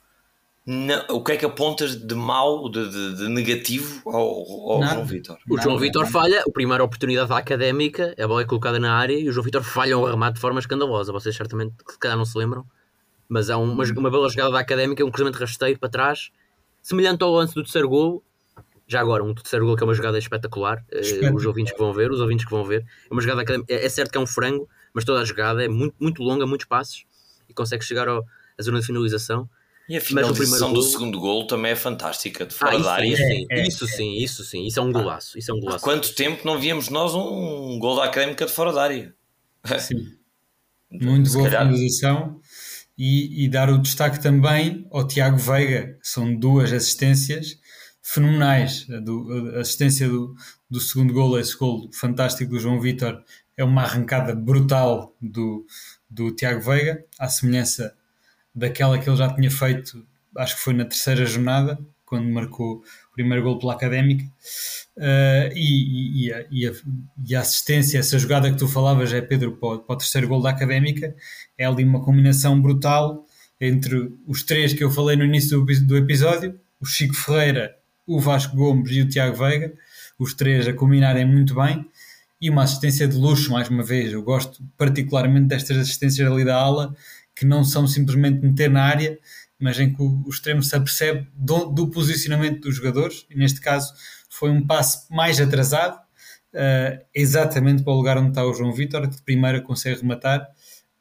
[0.67, 5.05] não, o que é que apontas de mau, de, de, de negativo ao, ao João
[5.05, 5.37] Vitor?
[5.49, 9.13] O João Vitor falha, a primeira oportunidade da académica, a bola é colocada na área
[9.13, 11.13] e o João Vitor falha um remate de forma escandalosa.
[11.13, 12.65] Vocês certamente, se calhar, não se lembram,
[13.29, 16.31] mas há uma, uma bela jogada da académica, um cruzamento rasteiro para trás,
[16.81, 18.25] semelhante ao lance do terceiro gol.
[18.87, 20.83] Já agora, um terceiro gol que é uma jogada espetacular.
[20.91, 22.87] Uh, os ouvintes que vão ver, os ouvintes que vão ver.
[23.11, 23.71] É uma jogada académica.
[23.71, 26.47] É, é certo que é um frango, mas toda a jogada é muito, muito longa,
[26.47, 27.05] muitos passos
[27.51, 28.25] e consegue chegar ao,
[28.59, 29.47] à zona de finalização.
[29.89, 33.17] E a finalização do segundo gol também é fantástica, de fora ah, da área.
[33.17, 35.39] Sim, é, isso sim, isso sim, isso é um golaço.
[35.39, 35.79] Isso é um golaço.
[35.79, 39.15] Há quanto tempo não víamos nós um gol da académica de fora da área?
[39.79, 40.17] Sim.
[40.91, 41.67] Muito boa calhar...
[41.67, 42.41] finalização.
[42.97, 47.59] E, e, dar o destaque também ao Tiago Veiga, são duas assistências
[48.01, 48.87] fenomenais.
[48.89, 50.35] A, do, a assistência do,
[50.71, 53.21] do segundo gol, esse gol fantástico do João Vitor,
[53.57, 55.67] é uma arrancada brutal do,
[56.09, 57.97] do Tiago Veiga, à semelhança
[58.55, 63.15] daquela que ele já tinha feito, acho que foi na terceira jornada, quando marcou o
[63.15, 64.25] primeiro gol pela Académica.
[64.97, 66.73] Uh, e, e, a, e, a,
[67.27, 70.51] e, a, assistência, essa jogada que tu falavas, é Pedro, para o, terceiro gol da
[70.51, 71.15] Académica,
[71.59, 73.27] é ali uma combinação brutal
[73.61, 77.75] entre os três que eu falei no início do, do episódio, o Chico Ferreira,
[78.07, 79.73] o Vasco Gomes e o Tiago Veiga,
[80.19, 81.85] os três a combinarem muito bem,
[82.41, 84.13] e uma assistência de luxo, mais uma vez.
[84.13, 86.95] Eu gosto particularmente destas assistências ali da ala,
[87.45, 89.19] que não são simplesmente meter na área,
[89.61, 93.93] mas em que o, extremo se apercebe do, do, posicionamento dos jogadores, e neste caso
[94.31, 99.03] foi um passe mais atrasado, uh, exatamente para o lugar onde está o João Vitor,
[99.09, 100.49] que de primeira consegue rematar.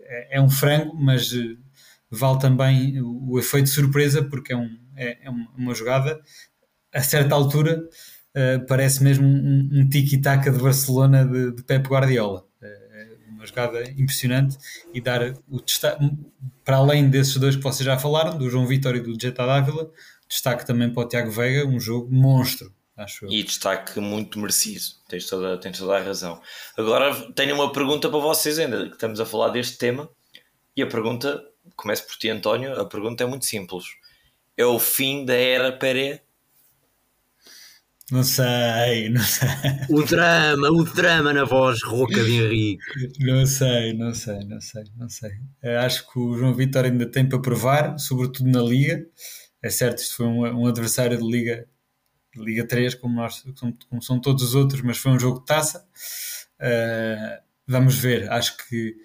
[0.01, 1.57] É, é um frango, mas uh,
[2.11, 6.21] vale também o, o, efeito de surpresa, porque é, um, é, é uma jogada
[6.93, 7.81] a certa altura.
[8.35, 12.43] Uh, parece mesmo um, um tiki-taka de Barcelona de, de Pep Guardiola
[13.43, 14.57] uma jogada impressionante
[14.93, 16.09] e dar o destaque,
[16.63, 19.91] para além desses dois que vocês já falaram, do João Vitor e do Jetta Dávila,
[20.27, 22.73] destaque também para o Tiago Veiga, um jogo monstro.
[22.95, 26.39] Acho e destaque muito merecido, tens toda, tens toda a razão.
[26.77, 30.07] Agora tenho uma pergunta para vocês, ainda que estamos a falar deste tema,
[30.77, 31.43] e a pergunta,
[31.75, 33.83] começo por ti, António, a pergunta é muito simples:
[34.55, 36.21] é o fim da era Pereira?
[38.11, 39.47] Não sei, não sei.
[39.89, 42.83] O drama, o drama na voz rouca de Henrique.
[43.19, 45.31] Não sei, não sei, não sei, não sei.
[45.79, 49.05] Acho que o João Vitor ainda tem para provar, sobretudo na Liga.
[49.61, 51.65] É certo, isto foi um, um adversário de Liga,
[52.35, 53.41] de Liga 3, como, nós,
[53.89, 55.87] como, são todos os outros, mas foi um jogo de taça.
[56.59, 58.95] Uh, vamos ver, acho que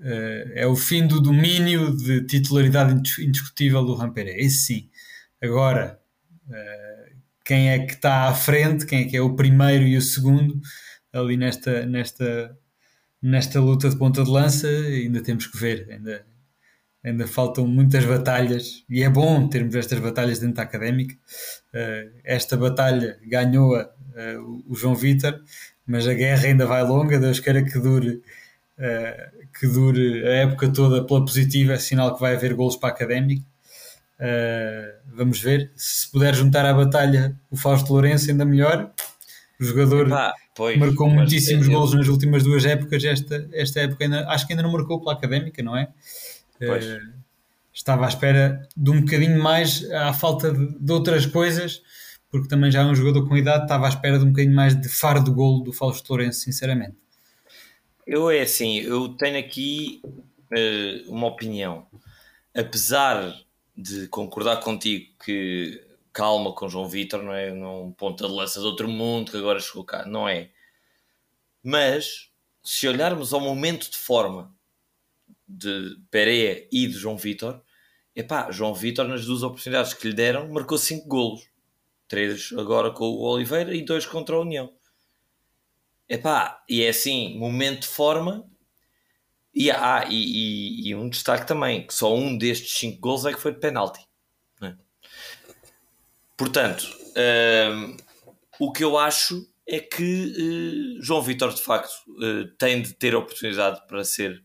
[0.00, 4.30] uh, é o fim do domínio de titularidade indiscutível do Rampere.
[4.38, 4.90] Esse sim.
[5.42, 5.98] Agora.
[6.46, 6.93] Uh,
[7.44, 10.60] quem é que está à frente, quem é que é o primeiro e o segundo
[11.12, 12.56] ali nesta, nesta,
[13.22, 16.26] nesta luta de ponta de lança, ainda temos que ver, ainda,
[17.04, 21.14] ainda faltam muitas batalhas e é bom termos estas batalhas dentro da académica.
[21.72, 25.40] Uh, esta batalha ganhou-a uh, o João Vitor,
[25.86, 28.22] mas a guerra ainda vai longa, Deus queira que dure.
[28.76, 32.88] Uh, que dure a época toda pela positiva, é sinal que vai haver golos para
[32.88, 33.46] a académica
[34.20, 35.72] Uh, vamos ver.
[35.76, 38.92] Se puder juntar à batalha o Fausto Lourenço, ainda melhor.
[39.60, 43.04] O jogador Epá, pois, marcou muitíssimos gols nas últimas duas épocas.
[43.04, 45.88] Esta, esta época ainda, acho que ainda não marcou pela académica, não é?
[46.60, 47.12] Uh,
[47.72, 51.82] estava à espera de um bocadinho mais à falta de, de, outras coisas,
[52.30, 53.64] porque também já é um jogador com idade.
[53.64, 56.96] Estava à espera de um bocadinho mais de faro do golo do Fausto Lourenço, sinceramente.
[58.06, 61.86] Eu é assim, eu tenho aqui uh, uma opinião.
[62.54, 63.34] Apesar
[63.76, 65.82] de concordar contigo que
[66.12, 67.52] calma com João Vitor, não é?
[67.52, 70.50] Não ponta de lança de outro mundo que agora chegou cá, não é?
[71.62, 72.30] Mas
[72.62, 74.54] se olharmos ao momento de forma
[75.46, 77.62] de Pereira e de João Vitor,
[78.14, 81.48] epá, João Vitor nas duas oportunidades que lhe deram marcou 5 golos.
[82.06, 84.72] Três agora com o Oliveira e dois contra a União.
[86.08, 88.48] Epá, e é assim, momento de forma
[89.54, 93.32] e, ah, e, e, e, um destaque também, que só um destes cinco gols é
[93.32, 94.04] que foi de penalti.
[94.60, 94.74] É?
[96.36, 96.84] Portanto,
[97.70, 97.96] um,
[98.58, 103.14] o que eu acho é que uh, João Vitor, de facto, uh, tem de ter
[103.14, 104.42] a oportunidade para ser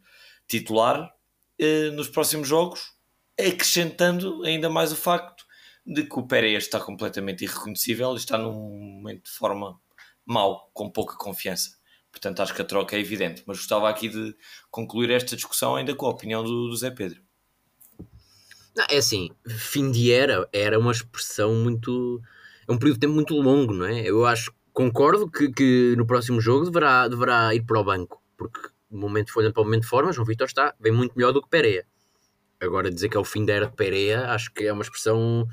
[0.47, 2.93] titular uh, nos próximos jogos,
[3.39, 5.43] acrescentando ainda mais o facto
[5.85, 9.79] de que o Pérez está completamente irreconhecível e está num momento de forma
[10.23, 11.78] mau, com pouca confiança.
[12.11, 13.43] Portanto, acho que a troca é evidente.
[13.45, 14.35] Mas gostava aqui de
[14.71, 17.21] concluir esta discussão ainda com a opinião do, do Zé Pedro.
[18.75, 22.21] Não, é assim, fim de era era uma expressão muito.
[22.67, 24.01] É um período de tempo muito longo, não é?
[24.01, 28.69] Eu acho, concordo que, que no próximo jogo deverá, deverá ir para o banco, porque
[28.89, 31.41] no momento, olhando para o momento de forma, João Vitor está bem muito melhor do
[31.41, 31.85] que Pereira.
[32.61, 35.47] Agora, dizer que é o fim da era de Pereira, acho que é uma expressão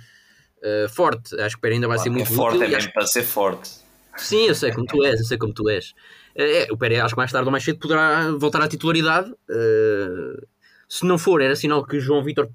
[0.58, 1.38] uh, forte.
[1.40, 2.66] Acho que Pereira ainda vai claro, ser muito é forte, útil.
[2.66, 3.85] É mesmo para ser forte.
[4.16, 5.94] Sim, eu sei como tu és, eu sei como tu és.
[6.34, 9.30] É, o Pereira, acho que mais tarde ou mais cedo poderá voltar à titularidade.
[9.30, 10.46] Uh,
[10.88, 12.50] se não for, era sinal que João Vitor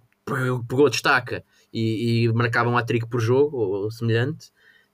[0.68, 1.44] pegou destaca
[1.74, 4.48] e, e marcava um hat-trick por jogo ou semelhante.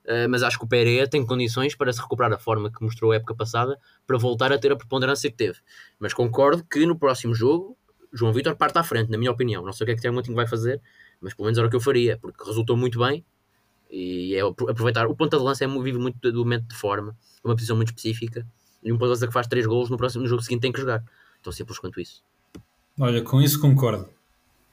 [0.05, 3.11] Uh, mas acho que o Pereira tem condições para se recuperar da forma que mostrou
[3.11, 5.59] a época passada para voltar a ter a preponderância que teve.
[5.99, 7.77] Mas concordo que no próximo jogo
[8.13, 9.63] João Vitor parte à frente, na minha opinião.
[9.63, 10.81] Não sei o que é que Tiago Moutinho vai fazer,
[11.19, 13.25] mas pelo menos era o que eu faria, porque resultou muito bem
[13.89, 15.07] e é aproveitar.
[15.07, 18.45] O ponta de lança é, vive muito do momento de forma, uma posição muito específica.
[18.83, 20.71] E um ponta de lança que faz 3 golos no próximo no jogo seguinte tem
[20.71, 21.03] que jogar.
[21.41, 22.21] Tão simples quanto isso.
[22.99, 24.09] Olha, com isso concordo.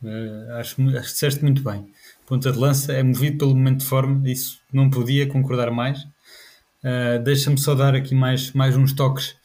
[0.03, 1.87] Uh, acho, acho que disseste muito bem.
[2.27, 6.03] Ponta de lança é movido pelo momento de forma, isso não podia concordar mais.
[6.83, 9.37] Uh, Deixa-me só dar aqui mais, mais uns toques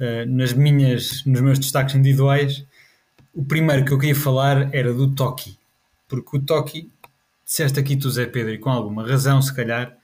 [0.00, 2.64] uh, nas minhas, nos meus destaques individuais.
[3.34, 5.58] O primeiro que eu queria falar era do Toki,
[6.08, 6.90] porque o Toki
[7.46, 9.96] disseste aqui tu, Zé Pedro, e com alguma razão, se calhar,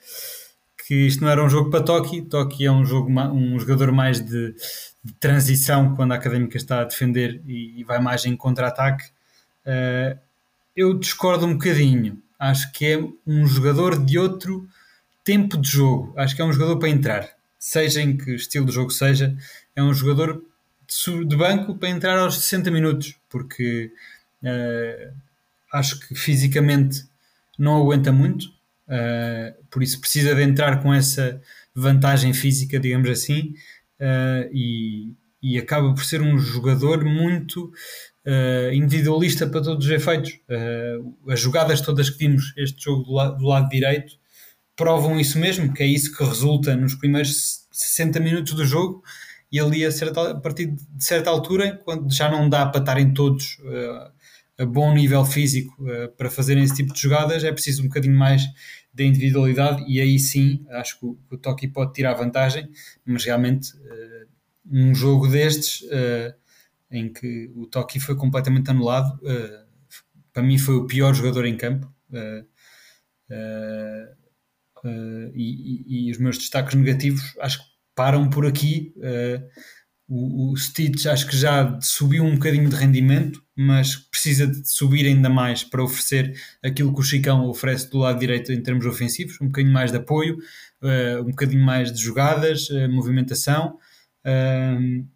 [0.86, 2.22] que isto não era um jogo para Toki.
[2.22, 4.54] Toki é um, jogo, um jogador mais de,
[5.02, 9.04] de transição quando a académica está a defender e, e vai mais em contra-ataque.
[9.66, 10.18] Uh,
[10.76, 12.22] eu discordo um bocadinho.
[12.38, 14.66] Acho que é um jogador de outro
[15.24, 16.14] tempo de jogo.
[16.16, 17.28] Acho que é um jogador para entrar,
[17.58, 19.36] seja em que estilo de jogo seja.
[19.74, 20.42] É um jogador
[21.26, 23.92] de banco para entrar aos 60 minutos, porque
[24.42, 25.14] uh,
[25.72, 27.04] acho que fisicamente
[27.62, 28.46] não aguenta muito,
[28.88, 31.40] uh, por isso precisa de entrar com essa
[31.72, 33.54] vantagem física, digamos assim,
[34.00, 37.66] uh, e, e, acaba por ser um jogador muito
[38.26, 40.40] uh, individualista para todos os efeitos.
[41.28, 44.14] as jogadas todas que vimos este jogo do, lado, do lado direito
[44.74, 49.04] provam isso mesmo, que é isso que resulta nos primeiros 60 minutos do jogo
[49.52, 53.14] e ali a, certa, a partir de certa altura, quando já não dá para estarem
[53.14, 53.58] todos
[54.58, 58.16] a bom nível físico uh, para fazerem esse tipo de jogadas, é preciso um bocadinho
[58.16, 58.42] mais
[58.92, 62.68] de individualidade e aí sim acho que o, que o Toki pode tirar vantagem,
[63.04, 64.28] mas realmente uh,
[64.70, 66.34] um jogo destes uh,
[66.90, 69.18] em que o Toki foi completamente anulado,
[70.30, 71.90] para mim foi o pior jogador em campo.
[75.34, 78.92] E, e, e, os meus destaques negativos acho que param por aqui.
[80.14, 85.30] O, Stitch acho que já subiu um bocadinho de rendimento, mas precisa de subir ainda
[85.30, 89.46] mais para oferecer aquilo que o Chicão oferece do lado direito em termos ofensivos, um
[89.46, 90.36] bocadinho mais de apoio,
[90.82, 93.78] uh, um bocadinho mais de jogadas, uh, movimentação.
[94.22, 95.06] Uh,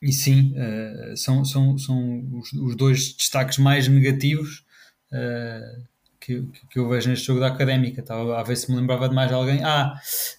[0.00, 4.64] e sim, eh, são, são, são os, os, dois destaques mais negativos
[6.20, 8.00] que, que, eu vejo neste jogo da Académica.
[8.00, 9.62] Estava a ver se me lembrava de mais alguém.
[9.62, 9.94] Ah,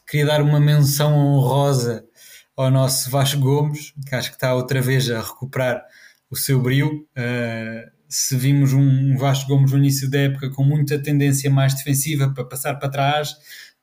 [0.06, 2.06] queria dar uma menção honrosa
[2.55, 5.83] ao nosso Vasco Gomes, que acho que está outra vez a recuperar
[6.29, 7.07] o seu brilho.
[7.17, 12.31] Uh, se vimos um Vasco Gomes no início da época com muita tendência mais defensiva
[12.31, 13.35] para passar para trás,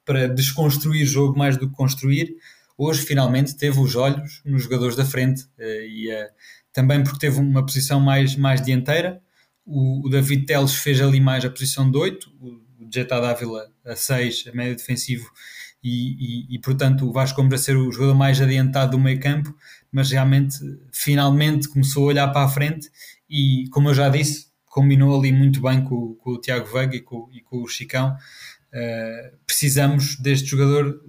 [0.04, 2.36] para desconstruir o jogo mais do que construir,
[2.78, 6.28] hoje finalmente teve os olhos nos jogadores da frente uh, e uh,
[6.72, 9.20] também porque teve uma posição mais, mais dianteira.
[9.66, 12.60] O, o David Teles fez ali mais a posição de 8, o,
[12.92, 15.30] Jetta Dávila a 6, a médio defensivo,
[15.82, 19.18] e, e, e, portanto o Vasco Gomes a ser o jogador mais adiantado do meio
[19.18, 19.54] campo,
[19.90, 20.58] mas realmente
[20.92, 22.90] finalmente começou a olhar para a frente
[23.28, 27.00] e como eu já disse, combinou ali muito bem com, com o Tiago Veiga e
[27.00, 28.16] com, e com o Chicão.
[28.72, 31.00] Uh, precisamos deste jogador,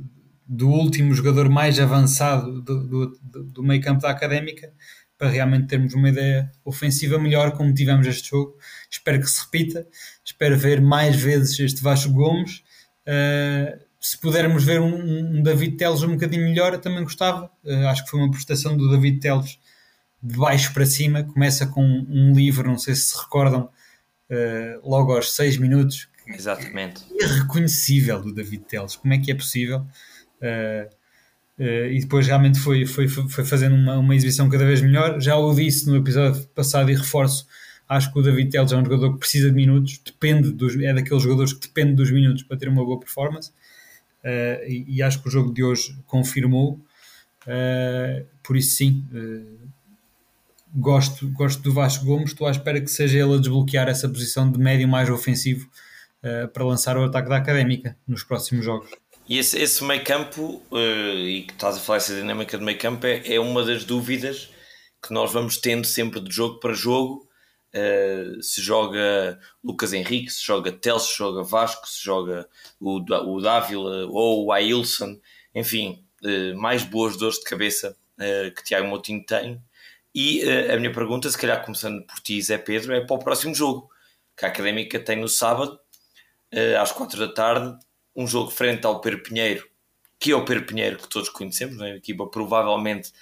[0.48, 4.74] do último jogador mais avançado do, do, do meio campo da Académica,
[5.18, 8.58] para realmente termos uma ideia ofensiva melhor como tivemos este jogo.
[8.90, 9.88] Espero que se repita,
[10.26, 12.64] espero ver mais vezes este Vasco Gomes.
[13.08, 17.52] Uh, se pudermos ver um, um, David Teles um bocadinho melhor, eu também gostava.
[17.64, 19.60] Uh, acho que foi uma prestação do David Teles
[20.22, 21.24] de baixo para cima.
[21.24, 23.70] Começa com um livro, não sei se se recordam,
[24.32, 26.10] uh, logo aos 6 minutos.
[26.28, 27.04] Exatamente.
[27.12, 28.96] Irreconhecível do David Teles.
[28.96, 29.86] Como é que é possível?
[30.42, 31.02] Uh,
[31.60, 35.22] e depois realmente foi, foi, foi fazendo uma, uma exibição cada vez melhor.
[35.22, 37.46] Já o disse no episódio passado e reforço.
[37.88, 40.92] Acho que o David Teles é um jogador que precisa de minutos, depende dos, é
[40.92, 43.52] daqueles jogadores que depende dos minutos para ter uma boa performance
[44.24, 46.80] uh, e, e, acho que o jogo de hoje confirmou.
[47.44, 49.70] Uh, por isso, sim, uh,
[50.74, 52.32] gosto, gosto do Vasco Gomes.
[52.32, 55.70] Estou à espera que seja ele a desbloquear essa posição de médio mais ofensivo
[56.54, 58.92] para lançar o ataque da académica nos próximos jogos.
[59.28, 63.08] E esse, esse meio campo, e que estás a falar essa dinâmica de meio campo,
[63.08, 64.52] é, é uma das dúvidas
[65.02, 67.28] que nós vamos tendo sempre de jogo para jogo
[67.74, 72.48] Uh, se joga Lucas Henrique, se joga Telso, se joga Vasco, se joga
[72.80, 75.18] o, o Dávila ou o Ailson,
[75.56, 79.62] enfim, uh, mais boas dores de cabeça uh, que Tiago Moutinho tem
[80.14, 83.56] E a minha pergunta, se calhar começando por ti, Zé Pedro, é para o próximo
[83.56, 83.90] jogo,
[84.36, 85.80] que a Académica tem no sábado,
[86.82, 87.78] às 4 da tarde,
[88.14, 89.66] um jogo frente ao Perpinheiro,
[90.20, 91.94] que é o Perpinheiro que todos conhecemos, é?
[91.94, 93.14] a equipa provavelmente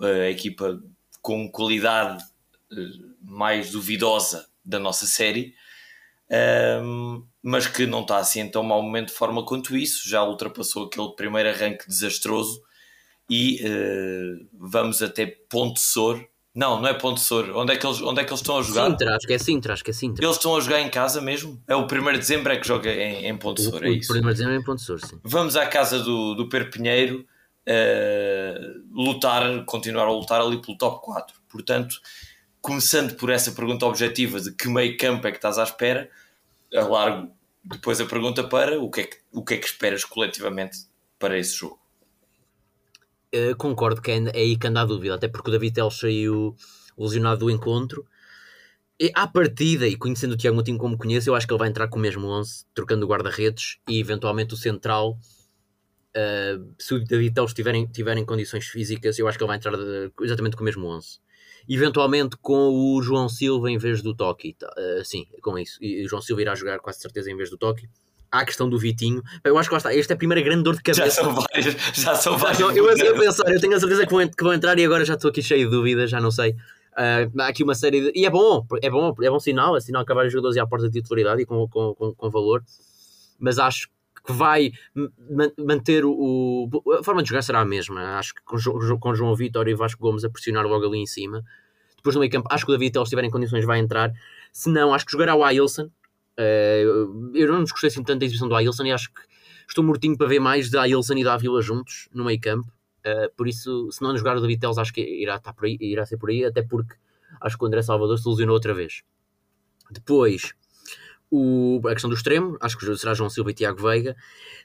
[0.00, 0.80] a equipa
[1.20, 2.24] com qualidade
[3.22, 5.54] mais duvidosa da nossa série,
[6.82, 10.22] um, mas que não está assim em tão mau momento de forma quanto isso, já
[10.22, 12.62] ultrapassou aquele primeiro arranque desastroso
[13.30, 16.22] e uh, vamos até Ponte Sor.
[16.54, 17.50] Não, não é Ponte Sor.
[17.54, 18.90] Onde é que eles, onde é que eles estão a jogar?
[18.90, 20.24] Sintra, acho que é Sintra, acho que é Sintra.
[20.24, 21.62] Eles estão a jogar em casa mesmo?
[21.68, 24.12] É o 1 de dezembro é que joga em, em Ponte Sor, é isso?
[24.12, 25.20] O 1 de dezembro é em Ponte Sor, sim.
[25.22, 27.24] Vamos à casa do, do Perpinheiro
[27.68, 31.36] uh, lutar, continuar a lutar ali pelo top 4.
[31.48, 32.00] Portanto,
[32.68, 36.10] começando por essa pergunta objetiva de que meio campo é que estás à espera,
[36.74, 37.32] alargo
[37.64, 40.80] depois a pergunta para o que é que, o que, é que esperas coletivamente
[41.18, 41.80] para esse jogo.
[43.34, 45.90] Uh, concordo que é, é aí que anda a dúvida, até porque o David Tel
[45.90, 46.54] saiu
[46.98, 48.06] lesionado do encontro.
[49.00, 51.70] E, à partida, e conhecendo o Tiago Moutinho como conheço, eu acho que ele vai
[51.70, 55.18] entrar com o mesmo 11, trocando o guarda-redes e eventualmente o central.
[56.14, 59.48] Uh, se o David Tel estiver em, tiver em condições físicas, eu acho que ele
[59.48, 61.18] vai entrar de, exatamente com o mesmo 11
[61.68, 64.56] eventualmente com o João Silva em vez do Toki.
[64.62, 65.78] Uh, sim, com isso.
[65.82, 67.88] E o João Silva irá jogar quase certeza em vez do Toki.
[68.30, 69.22] Há a questão do Vitinho.
[69.42, 69.94] Eu acho que lá está.
[69.94, 71.04] Esta é a primeira grande dor de cabeça.
[71.04, 71.76] Já são várias.
[71.94, 72.60] Já são várias.
[72.60, 75.04] eu, eu, eu, pensar, eu tenho a certeza que vão, que vão entrar e agora
[75.04, 76.50] já estou aqui cheio de dúvidas, já não sei.
[76.52, 78.12] Uh, há aqui uma série de...
[78.14, 80.60] E é bom, é bom, é bom sinal, é sinal que há vários jogadores e
[80.60, 82.62] à porta de titularidade e com, com, com, com valor.
[83.38, 83.88] Mas acho
[84.28, 84.72] que vai
[85.58, 86.68] manter o,
[87.00, 88.18] A forma de jogar será a mesma.
[88.18, 91.42] Acho que com, João Vitor e Vasco Gomes a pressionar logo ali em cima.
[91.96, 94.12] Depois no meio campo, acho que o David, se estiver em condições, vai entrar.
[94.52, 95.86] Se não, acho que jogará o Ailson.
[96.38, 99.22] Uh, eu não desgostei assim tanto da exibição do Ailson e acho que
[99.66, 102.70] estou mortinho para ver mais de Ailson e da Vila juntos no meio campo.
[103.00, 105.78] Uh, por isso, se não jogar o David Teles, acho que irá, estar por aí,
[105.80, 106.94] irá ser por aí, até porque
[107.40, 109.02] acho que o André Salvador se lesionou outra vez.
[109.90, 110.54] Depois,
[111.30, 114.16] o, a questão do extremo, acho que será João Silva e Tiago Veiga.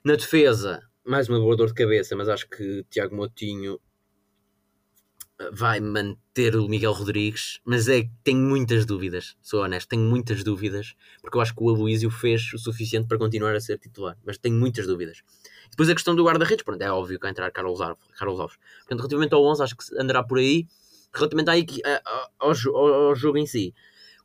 [0.03, 3.80] Na defesa, mais uma boa dor de cabeça, mas acho que Tiago Motinho
[5.51, 10.43] vai manter o Miguel Rodrigues, mas é que tenho muitas dúvidas, sou honesto, tenho muitas
[10.43, 14.18] dúvidas, porque eu acho que o Aloísio fez o suficiente para continuar a ser titular,
[14.24, 15.22] mas tenho muitas dúvidas.
[15.70, 18.57] Depois a questão do guarda-redes, pronto, é óbvio que vai entrar Carlos Alves, Carlos Alves.
[18.80, 20.68] Portanto, relativamente ao 11, acho que andará por aí.
[21.16, 21.49] Relativamente
[22.39, 23.74] ao, ao, ao jogo em si,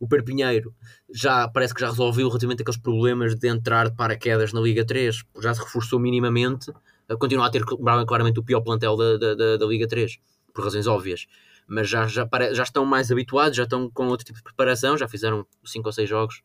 [0.00, 0.74] o Perpinheiro
[1.12, 5.24] já parece que já resolveu relativamente aqueles problemas de entrar de paraquedas na Liga 3,
[5.40, 6.72] já se reforçou minimamente,
[7.18, 10.18] continua a ter claramente o pior plantel da, da, da, da Liga 3
[10.52, 11.26] por razões óbvias,
[11.66, 15.06] mas já, já, já estão mais habituados, já estão com outro tipo de preparação, já
[15.06, 16.42] fizeram 5 ou 6 jogos,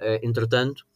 [0.00, 0.86] uh, entretanto.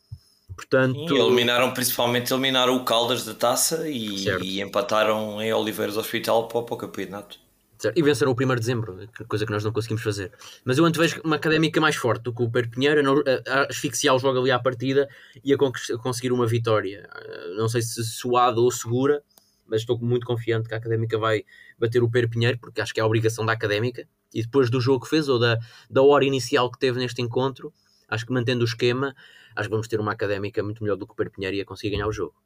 [0.54, 6.46] Portanto, Sim, eliminaram principalmente eliminaram o Caldas da taça e, e empataram em Oliveiras Hospital
[6.46, 7.38] para, para o campeonato.
[7.82, 7.98] Certo.
[7.98, 10.30] E venceram o 1 de dezembro, coisa que nós não conseguimos fazer.
[10.64, 14.20] Mas eu antevejo uma académica mais forte do que o Pedro Pinheiro a, asfixiar o
[14.20, 15.08] jogo ali à partida
[15.44, 15.56] e a,
[15.98, 17.10] conseguir uma vitória.
[17.12, 19.20] Eh, não sei se suada ou segura,
[19.66, 21.44] mas estou muito confiante que a Académica vai
[21.76, 24.80] bater o Pedro Pinheiro, porque acho que é a obrigação da Académica, e depois do
[24.80, 25.58] jogo que fez, ou da,
[25.90, 27.72] da hora inicial que teve neste encontro,
[28.08, 29.12] acho que mantendo o esquema,
[29.56, 31.64] acho que vamos ter uma Académica muito melhor do que o Pedro Pinheiro e a
[31.64, 32.36] conseguir ganhar o jogo.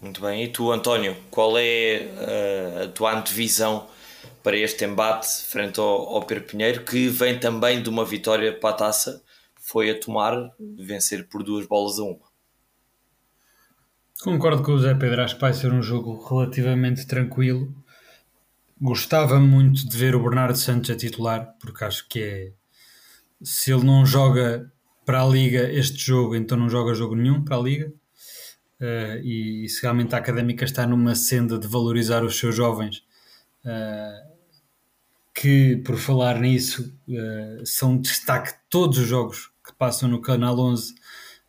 [0.00, 3.86] Muito bem, e tu António, qual é uh, a tua antevisão
[4.44, 8.70] para este embate frente ao, ao Pedro Pinheiro, que vem também de uma vitória para
[8.70, 9.22] a taça,
[9.56, 12.34] foi a tomar, vencer por duas bolas a uma.
[14.22, 17.74] Concordo com o Zé Pedro, acho que vai ser um jogo relativamente tranquilo.
[18.78, 22.52] Gostava muito de ver o Bernardo Santos a titular, porque acho que é.
[23.42, 24.70] Se ele não joga
[25.06, 27.92] para a Liga este jogo, então não joga jogo nenhum para a Liga.
[28.78, 32.98] Uh, e, e, se realmente a académica está numa senda de valorizar os seus jovens,
[33.64, 34.33] uh,
[35.34, 40.94] que por falar nisso uh, são destaque todos os jogos que passam no Canal 11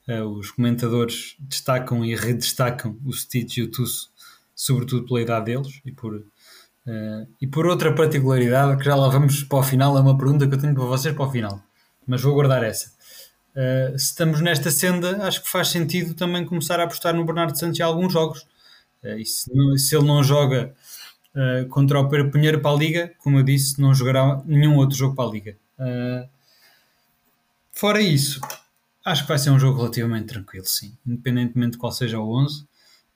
[0.08, 4.12] Uh, os comentadores destacam e redestacam o Stitch e o Tusso,
[4.54, 9.44] sobretudo pela idade deles e por, uh, e por outra particularidade que já lá vamos
[9.44, 9.98] para o final.
[9.98, 11.60] É uma pergunta que eu tenho para vocês para o final,
[12.06, 12.94] mas vou guardar essa.
[13.98, 17.80] Se estamos nesta senda, acho que faz sentido também começar a apostar no Bernardo Santos
[17.80, 18.46] em alguns jogos.
[19.02, 20.76] e se, se, ele não joga
[21.70, 25.30] contra o Pinheiro para a Liga, como eu disse, não jogará nenhum outro jogo para
[25.30, 25.58] a Liga.
[27.72, 28.40] fora isso,
[29.06, 30.98] Acho que vai ser um jogo relativamente tranquilo, sim.
[31.06, 32.62] Independentemente de qual seja o 11.
[32.62, 32.66] Uh,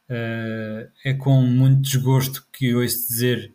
[0.08, 3.52] eh, é com muito desgosto que ouço dizer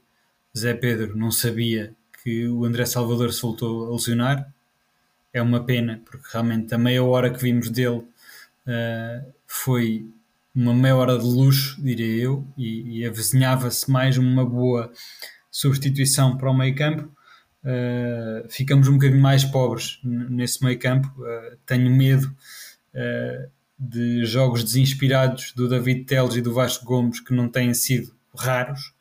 [0.56, 4.52] Zé Pedro não sabia que o André Salvador se voltou a lesionar.
[5.32, 10.08] É uma pena, porque realmente a meia hora que vimos dele uh, foi
[10.54, 14.92] uma meia hora de luxo, diria eu, e, e avizinhava-se mais uma boa
[15.50, 17.10] substituição para o meio campo.
[17.64, 21.08] uh, ficamos um bocadinho mais pobres nesse meio campo.
[21.18, 22.26] Uh, tenho medo
[22.94, 28.14] uh, de jogos desinspirados do David Teles e do Vasco Gomes que não têm sido
[28.36, 28.92] raros,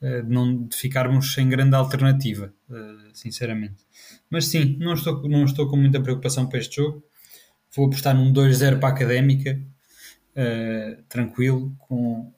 [0.00, 2.52] de, não, de ficarmos sem grande alternativa,
[3.12, 3.84] sinceramente.
[4.30, 7.02] Mas sim, não estou, não estou com muita preocupação para este jogo.
[7.74, 9.60] Vou apostar num 2-0 para a Académica,
[11.08, 12.32] tranquilo, com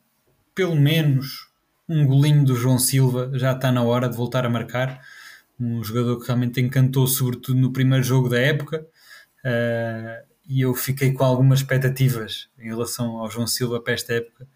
[0.54, 1.48] pelo menos
[1.88, 5.00] um golinho do João Silva, já está na hora de voltar a marcar.
[5.58, 8.86] Um jogador que realmente encantou, sobretudo no primeiro jogo da época.
[9.44, 14.46] Uh, e eu fiquei com algumas expectativas em relação ao João Silva para esta época.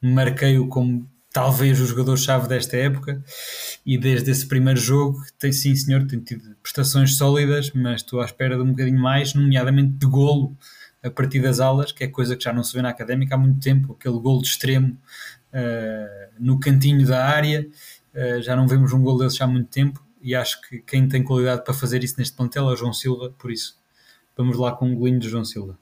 [0.00, 3.22] Marquei-o como talvez o jogador-chave desta época
[3.84, 8.24] e desde esse primeiro jogo tem sim senhor, tem tido prestações sólidas, mas estou à
[8.24, 10.56] espera de um bocadinho mais, nomeadamente de golo
[11.02, 13.38] a partir das alas, que é coisa que já não se vê na Académica há
[13.38, 15.00] muito tempo, aquele golo de extremo
[15.52, 17.68] uh, no cantinho da área.
[18.14, 21.22] Uh, já não vemos um gol desses há muito tempo e acho que quem tem
[21.22, 23.78] qualidade para fazer isso neste plantel é o João Silva, por isso
[24.36, 25.78] vamos lá com um golinho de João Silva.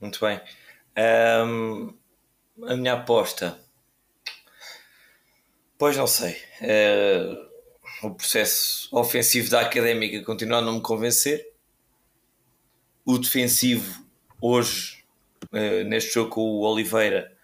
[0.00, 0.40] Muito bem.
[1.46, 1.94] Um,
[2.66, 3.58] a minha aposta,
[5.78, 6.36] pois não sei.
[6.60, 11.52] Uh, o processo ofensivo da académica continua a não me convencer.
[13.04, 14.03] O defensivo,
[14.46, 15.02] hoje,
[15.52, 17.34] uh, neste jogo com o Oliveira,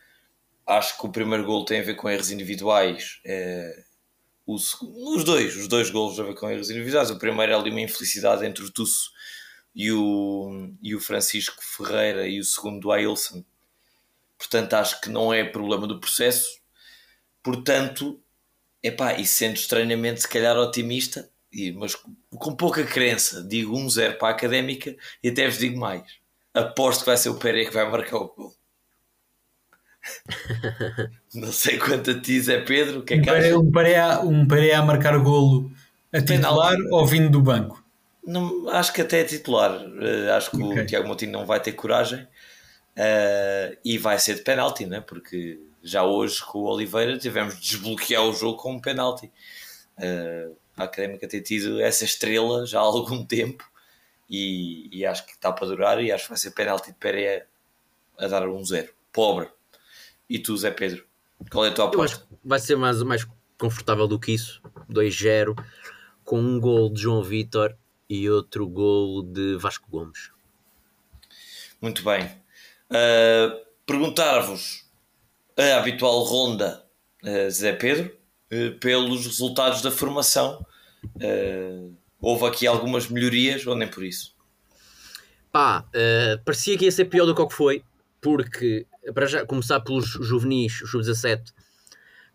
[0.67, 3.21] acho que o primeiro gol tem a ver com erros individuais.
[3.25, 3.85] É,
[4.47, 7.11] os, os dois, os dois golos têm a ver com erros individuais.
[7.11, 9.11] O primeiro é ali uma infelicidade entre o Tusso
[9.75, 13.43] e o, e o Francisco Ferreira e o segundo do Ailson.
[14.37, 16.61] Portanto, acho que não é problema do processo.
[17.43, 18.21] Portanto,
[18.83, 21.31] epá, e sendo estranhamente se calhar otimista,
[21.77, 21.97] mas
[22.31, 26.20] com pouca crença, digo 1-0 para a Académica e até vos digo mais.
[26.55, 28.55] Aposto que vai ser o Pérez que vai marcar o gol.
[31.35, 33.01] não sei quanto a ti, Zé Pedro.
[33.01, 35.71] O que é que um Pereira, um Pereira a marcar golo
[36.13, 37.85] a titular ou vindo do banco?
[38.25, 39.81] Não, acho que até é titular.
[39.81, 40.83] Uh, acho que okay.
[40.83, 45.01] o Tiago Moutinho não vai ter coragem uh, e vai ser de penalti, né?
[45.01, 49.31] porque já hoje com o Oliveira tivemos de desbloquear o jogo com um penalti.
[49.99, 53.71] Uh, a Académica tem tido essa estrela já há algum tempo
[54.31, 57.47] e, e, acho que está para durar e acho que vai ser penalti de Pereira
[58.17, 58.89] a dar um zero.
[59.13, 59.49] Pobre.
[60.29, 61.05] E tu, Zé Pedro?
[61.51, 61.99] Qual é a tua aposta?
[62.01, 63.27] Eu acho que vai ser mais, mais
[63.59, 64.63] confortável do que isso.
[64.89, 65.57] 2-0,
[66.25, 67.77] com um gol de João Vitor
[68.09, 70.31] e outro gol de Vasco Gomes.
[71.81, 72.27] Muito bem.
[72.91, 74.89] Uh, Perguntar-vos
[75.57, 76.85] a habitual ronda,
[77.25, 78.17] uh, Zé Pedro,
[78.53, 80.65] uh, pelos resultados da formação.
[82.21, 84.35] Houve aqui algumas melhorias ou nem por isso?
[85.51, 85.85] Pá,
[86.45, 87.83] parecia que ia ser pior do que o que foi,
[88.21, 91.53] porque para já começar pelos juvenis, os sub-17,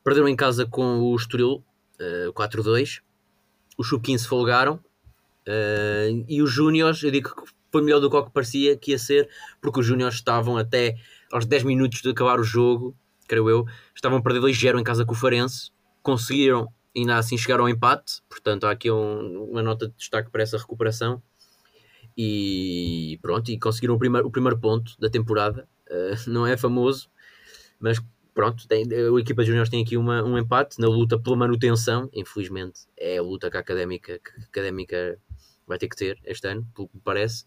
[0.03, 1.63] perderam em casa com o Estoril
[1.99, 3.01] uh, 4-2.
[3.77, 4.75] Os sub-15 folgaram.
[5.47, 8.91] Uh, e os Júniors, eu digo que foi melhor do que o que parecia que
[8.91, 9.29] ia ser,
[9.61, 10.95] porque os Júniors estavam até
[11.31, 12.95] aos 10 minutos de acabar o jogo,
[13.27, 15.71] creio eu, estavam a perder 2-0 em casa com o Farense,
[16.01, 20.43] conseguiram ainda assim chegar ao empate, portanto há aqui um, uma nota de destaque para
[20.43, 21.21] essa recuperação.
[22.17, 27.09] E pronto, e conseguiram o primeiro, o primeiro ponto da temporada, Uh, não é famoso,
[27.79, 28.01] mas
[28.33, 32.09] pronto, tem, a equipa de juniores tem aqui uma, um empate na luta pela manutenção.
[32.13, 35.17] Infelizmente, é a luta que a académica, que a académica
[35.67, 37.45] vai ter que ter este ano, pelo que me parece.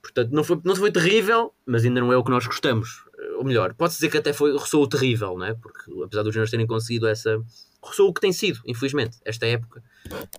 [0.00, 3.04] Portanto, não foi, não foi terrível, mas ainda não é o que nós gostamos.
[3.36, 5.54] Ou melhor, pode-se dizer que até foi, o terrível, não é?
[5.54, 7.42] Porque apesar dos juniores terem conseguido essa.
[7.82, 9.82] Roçou o que tem sido, infelizmente, esta época.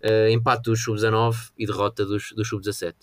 [0.03, 2.93] Uh, empate dos sub-19 e derrota dos, dos sub-17.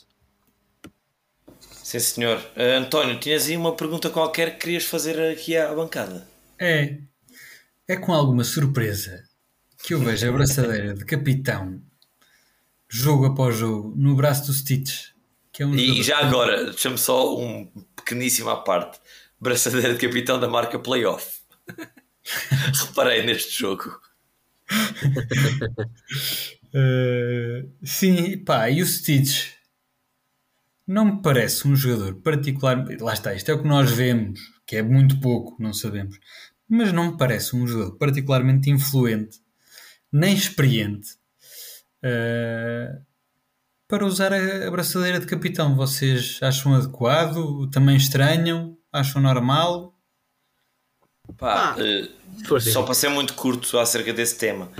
[1.60, 2.38] Sim, senhor.
[2.56, 6.26] Uh, António, tinhas aí uma pergunta qualquer que querias fazer aqui à bancada.
[6.58, 6.98] É.
[7.86, 9.24] É com alguma surpresa
[9.82, 11.80] que eu vejo a braçadeira de capitão
[12.88, 15.08] jogo após jogo no braço do Stitch.
[15.52, 17.66] Que é um e já agora, deixa-me só um
[17.96, 19.00] pequeníssimo à parte.
[19.40, 21.38] Braçadeira de capitão da marca Playoff.
[22.86, 24.00] Reparei neste jogo.
[26.74, 29.58] Uh, sim, pá, e o Stitch
[30.88, 32.82] não me parece um jogador particular.
[33.00, 36.18] Lá está, isto é o que nós vemos, que é muito pouco, não sabemos.
[36.66, 39.38] Mas não me parece um jogador particularmente influente,
[40.10, 41.10] nem experiente,
[42.02, 43.04] uh,
[43.86, 45.76] para usar a abraçadeira de capitão.
[45.76, 47.68] Vocês acham adequado?
[47.70, 48.76] Também estranham?
[48.92, 49.97] Acham normal?
[51.36, 54.70] Pá, uh, só para ser muito curto acerca desse tema,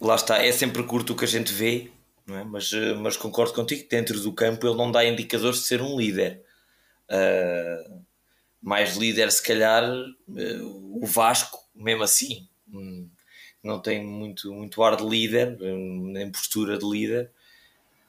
[0.00, 1.90] lá está, é sempre curto o que a gente vê
[2.28, 2.42] é?
[2.44, 5.82] mas, eh, mas concordo contigo que dentro do campo ele não dá indicadores de ser
[5.82, 6.42] um líder.
[7.10, 8.02] Uh,
[8.62, 13.10] mais líder, se calhar, uh, o Vasco, mesmo assim, um,
[13.62, 17.30] não tem muito, muito ar de líder, nem postura de líder.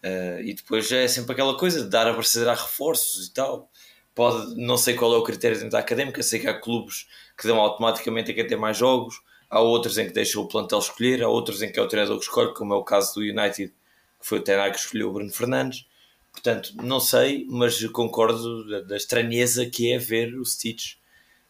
[0.02, 3.70] Uh, e depois é sempre aquela coisa de dar a a reforços e tal.
[4.14, 7.06] Pode, não sei qual é o critério dentro da académica, sei que há clubes
[7.38, 10.80] que dão automaticamente a quem tem mais jogos, há outros em que deixam o plantel
[10.80, 13.22] escolher, há outros em que é o treinador que escolhe, como é o caso do
[13.22, 15.86] United, que foi o Tenag que escolheu o Bruno Fernandes.
[16.32, 20.96] Portanto, não sei, mas concordo da, da estranheza que é ver o Stitch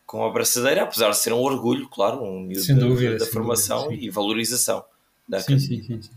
[0.05, 3.85] com a abraçadeira, apesar de ser um orgulho, claro, um miúdo dúvida, da, da formação
[3.85, 4.85] dúvida, e valorização
[5.27, 6.11] da sim, sim, sim, sim.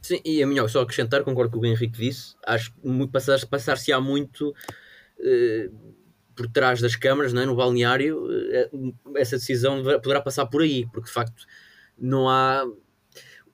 [0.00, 3.46] Sim, e a melhor, só acrescentar, concordo com o que o Henrique disse, acho que
[3.48, 4.54] passar-se há muito
[5.20, 5.70] eh,
[6.36, 7.46] por trás das câmaras, não é?
[7.46, 8.70] no balneário, eh,
[9.16, 11.44] essa decisão poderá passar por aí, porque de facto
[11.98, 12.64] não há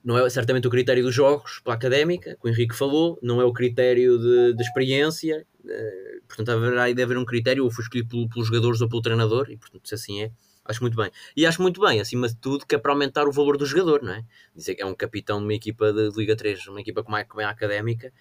[0.04, 3.44] não é certamente o critério dos jogos pela académica, que o Henrique falou, não é
[3.44, 8.28] o critério de, de experiência, eh, portanto haverá de haver um critério, ou foi escolhido
[8.28, 10.32] pelos jogadores ou pelo treinador, e portanto se assim é,
[10.64, 11.10] acho muito bem.
[11.36, 14.02] E acho muito bem, acima de tudo, que é para aumentar o valor do jogador,
[14.02, 14.24] não é?
[14.54, 17.24] Dizer que é um capitão de uma equipa de Liga 3, uma equipa como é,
[17.24, 18.12] como é a académica, eh,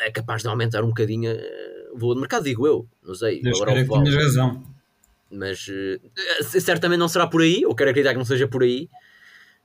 [0.00, 3.40] é capaz de aumentar um bocadinho eh, o valor do mercado, digo eu, não sei.
[3.44, 4.62] Eu agora que tinhas razão.
[5.30, 5.66] Mas
[6.60, 8.88] certamente não será por aí, ou quero acreditar que não seja por aí,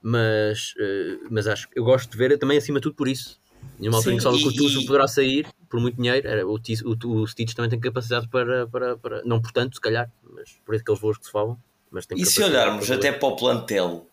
[0.00, 3.38] mas, uh, mas acho eu gosto de ver também acima de tudo por isso.
[3.78, 7.26] Numa altura em que o Tusso poderá sair por muito dinheiro, era, o, o, o
[7.26, 11.00] Stitch também tem capacidade para, para, para, não por tanto, se calhar, mas por aqueles
[11.00, 11.58] voos que se falam.
[11.90, 14.06] Mas tem e se olharmos para até para o plantel,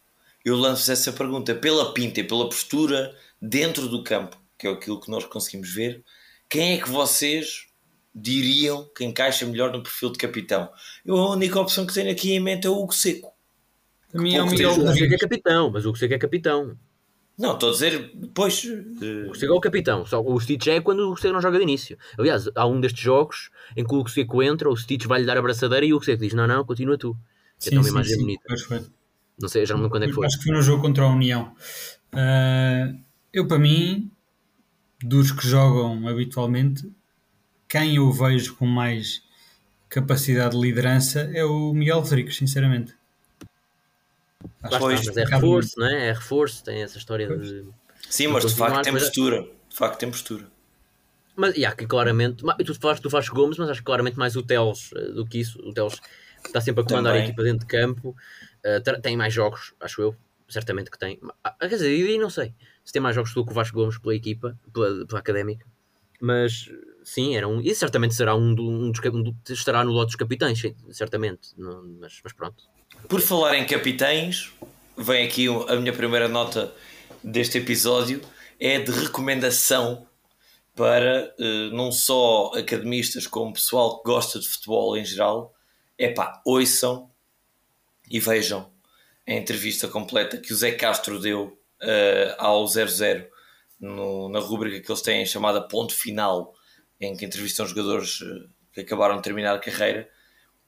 [0.44, 5.00] eu lanço essa pergunta pela pinta e pela postura dentro do campo, que é aquilo
[5.00, 6.04] que nós conseguimos ver.
[6.50, 7.68] Quem é que vocês
[8.14, 10.70] diriam que encaixa melhor no perfil de capitão?
[11.06, 13.34] Eu, a única opção que tenho aqui em mente é o Hugo Seco.
[14.12, 16.78] Também é o Miguel O Seco é capitão, mas o Seco é capitão.
[17.38, 18.64] Não, estou a dizer, pois.
[18.64, 19.30] Uh...
[19.30, 21.64] O Seco é o capitão, só o Stitch é quando o Seco não joga de
[21.64, 21.98] início.
[22.18, 25.42] Aliás, há um destes jogos em que o Seco entra, o Stitch vai-lhe dar a
[25.42, 27.18] braçadeira e o Seco diz: Não, não, continua tu.
[27.58, 28.44] Sim, é uma imagem sim, bonita.
[29.38, 30.26] Não sei, já não me lembro quando é que foi.
[30.26, 31.54] Acho que foi no jogo contra a União.
[32.14, 32.98] Uh,
[33.34, 34.10] eu, para mim,
[35.02, 36.90] dos que jogam habitualmente,
[37.68, 39.24] quem eu vejo com mais
[39.90, 42.94] capacidade de liderança é o Miguel Rodrigues, sinceramente.
[44.80, 46.08] Pois, mas é reforço, não é?
[46.08, 47.66] É reforço, tem essa história de.
[48.10, 49.42] Sim, mas de facto tem é- postura.
[49.70, 50.48] De facto tem postura.
[51.36, 52.44] Mas e há que claramente.
[52.66, 55.40] Tu falaste do Vasco Gomes, mas acho que claramente mais o Teles eh, do que
[55.40, 55.60] isso.
[55.60, 56.00] O Teles
[56.46, 57.24] está sempre a comandar Também.
[57.24, 58.16] a equipa dentro de campo.
[58.64, 60.16] Uh, tem mais jogos, acho eu.
[60.48, 61.20] Certamente que tem.
[61.44, 62.54] Ah, quer dizer, e não sei
[62.86, 65.66] se tem mais jogos do que o Vasco Gomes pela equipa, pela, pela académica.
[66.22, 66.70] Mas
[67.04, 67.60] sim, era um.
[67.60, 69.02] E certamente será um, um dos.
[69.06, 70.62] Um, estará no lote dos capitães,
[70.92, 71.50] certamente.
[71.58, 72.64] Não, mas, mas pronto.
[73.10, 74.54] Por falar em capitães,
[74.96, 76.74] vem aqui a minha primeira nota
[77.24, 78.22] deste episódio,
[78.60, 80.08] é de recomendação
[80.76, 85.54] para uh, não só academistas como pessoal que gosta de futebol em geral.
[85.98, 87.10] É pá, ouçam
[88.10, 88.70] e vejam
[89.28, 93.28] a entrevista completa que o Zé Castro deu uh, ao 00
[93.80, 96.54] no, na rubrica que eles têm chamada Ponto Final,
[97.00, 100.10] em que entrevistam jogadores uh, que acabaram de terminar a carreira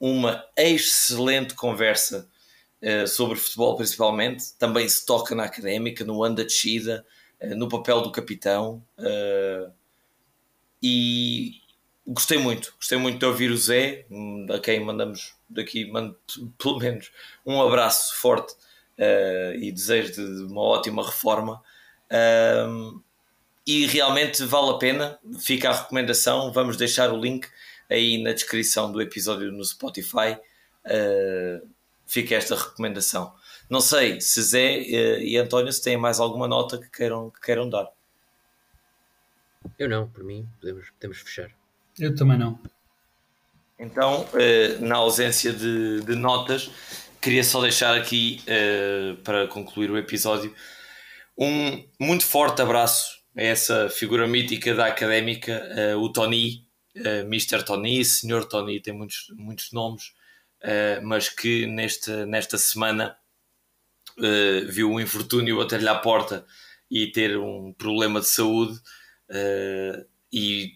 [0.00, 2.28] uma excelente conversa
[2.82, 4.54] uh, sobre futebol, principalmente.
[4.58, 7.04] Também se toca na académica, no ano da descida,
[7.40, 8.82] uh, no papel do capitão.
[10.80, 11.60] E
[12.06, 14.06] gostei muito, gostei muito de ouvir o Zé,
[14.54, 16.16] a quem mandamos daqui, mando
[16.56, 17.10] pelo menos
[17.44, 18.54] um abraço forte
[19.60, 21.62] e desejo de uma ótima reforma.
[23.66, 26.52] e realmente vale a pena, fica a recomendação.
[26.52, 27.48] Vamos deixar o link
[27.90, 30.38] aí na descrição do episódio no Spotify.
[30.84, 31.66] Uh,
[32.06, 33.34] fica esta recomendação.
[33.68, 37.40] Não sei se Zé uh, e António se têm mais alguma nota que queiram, que
[37.40, 37.88] queiram dar.
[39.78, 41.50] Eu não, por mim, podemos, podemos fechar.
[41.98, 42.58] Eu também não.
[43.78, 46.70] Então, uh, na ausência de, de, notas,
[47.20, 48.40] queria só deixar aqui,
[49.24, 50.54] para concluir o episódio,
[51.36, 55.62] um muito forte abraço a essa figura mítica da académica,
[55.98, 57.64] o Tony, uh, Mr.
[57.64, 58.44] Tony, Sr.
[58.44, 60.12] Tony, tem muitos, muitos nomes,
[60.62, 63.16] uh, mas que neste, nesta semana
[64.18, 66.46] uh, viu um infortúnio bater-lhe à porta
[66.90, 68.78] e ter um problema de saúde
[69.30, 70.72] uh, e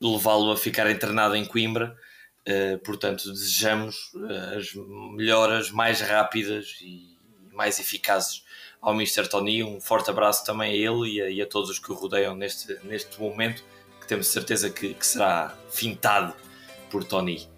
[0.00, 1.96] levá-lo a ficar internado em Coimbra.
[2.84, 4.12] Portanto, desejamos
[4.56, 4.74] as
[5.14, 7.16] melhoras mais rápidas e
[7.52, 8.44] mais eficazes
[8.80, 9.28] ao Mr.
[9.28, 9.64] Tony.
[9.64, 12.34] Um forte abraço também a ele e a, e a todos os que o rodeiam
[12.34, 13.64] neste, neste momento
[14.00, 16.34] que temos certeza que, que será fintado
[16.90, 17.48] por Tony.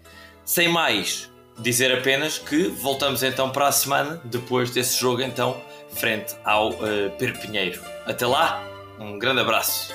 [0.45, 1.29] Sem mais,
[1.59, 7.11] dizer apenas que voltamos então para a semana, depois desse jogo então, frente ao uh,
[7.17, 7.81] Perpinheiro.
[8.05, 8.63] Até lá,
[8.97, 9.93] um grande abraço.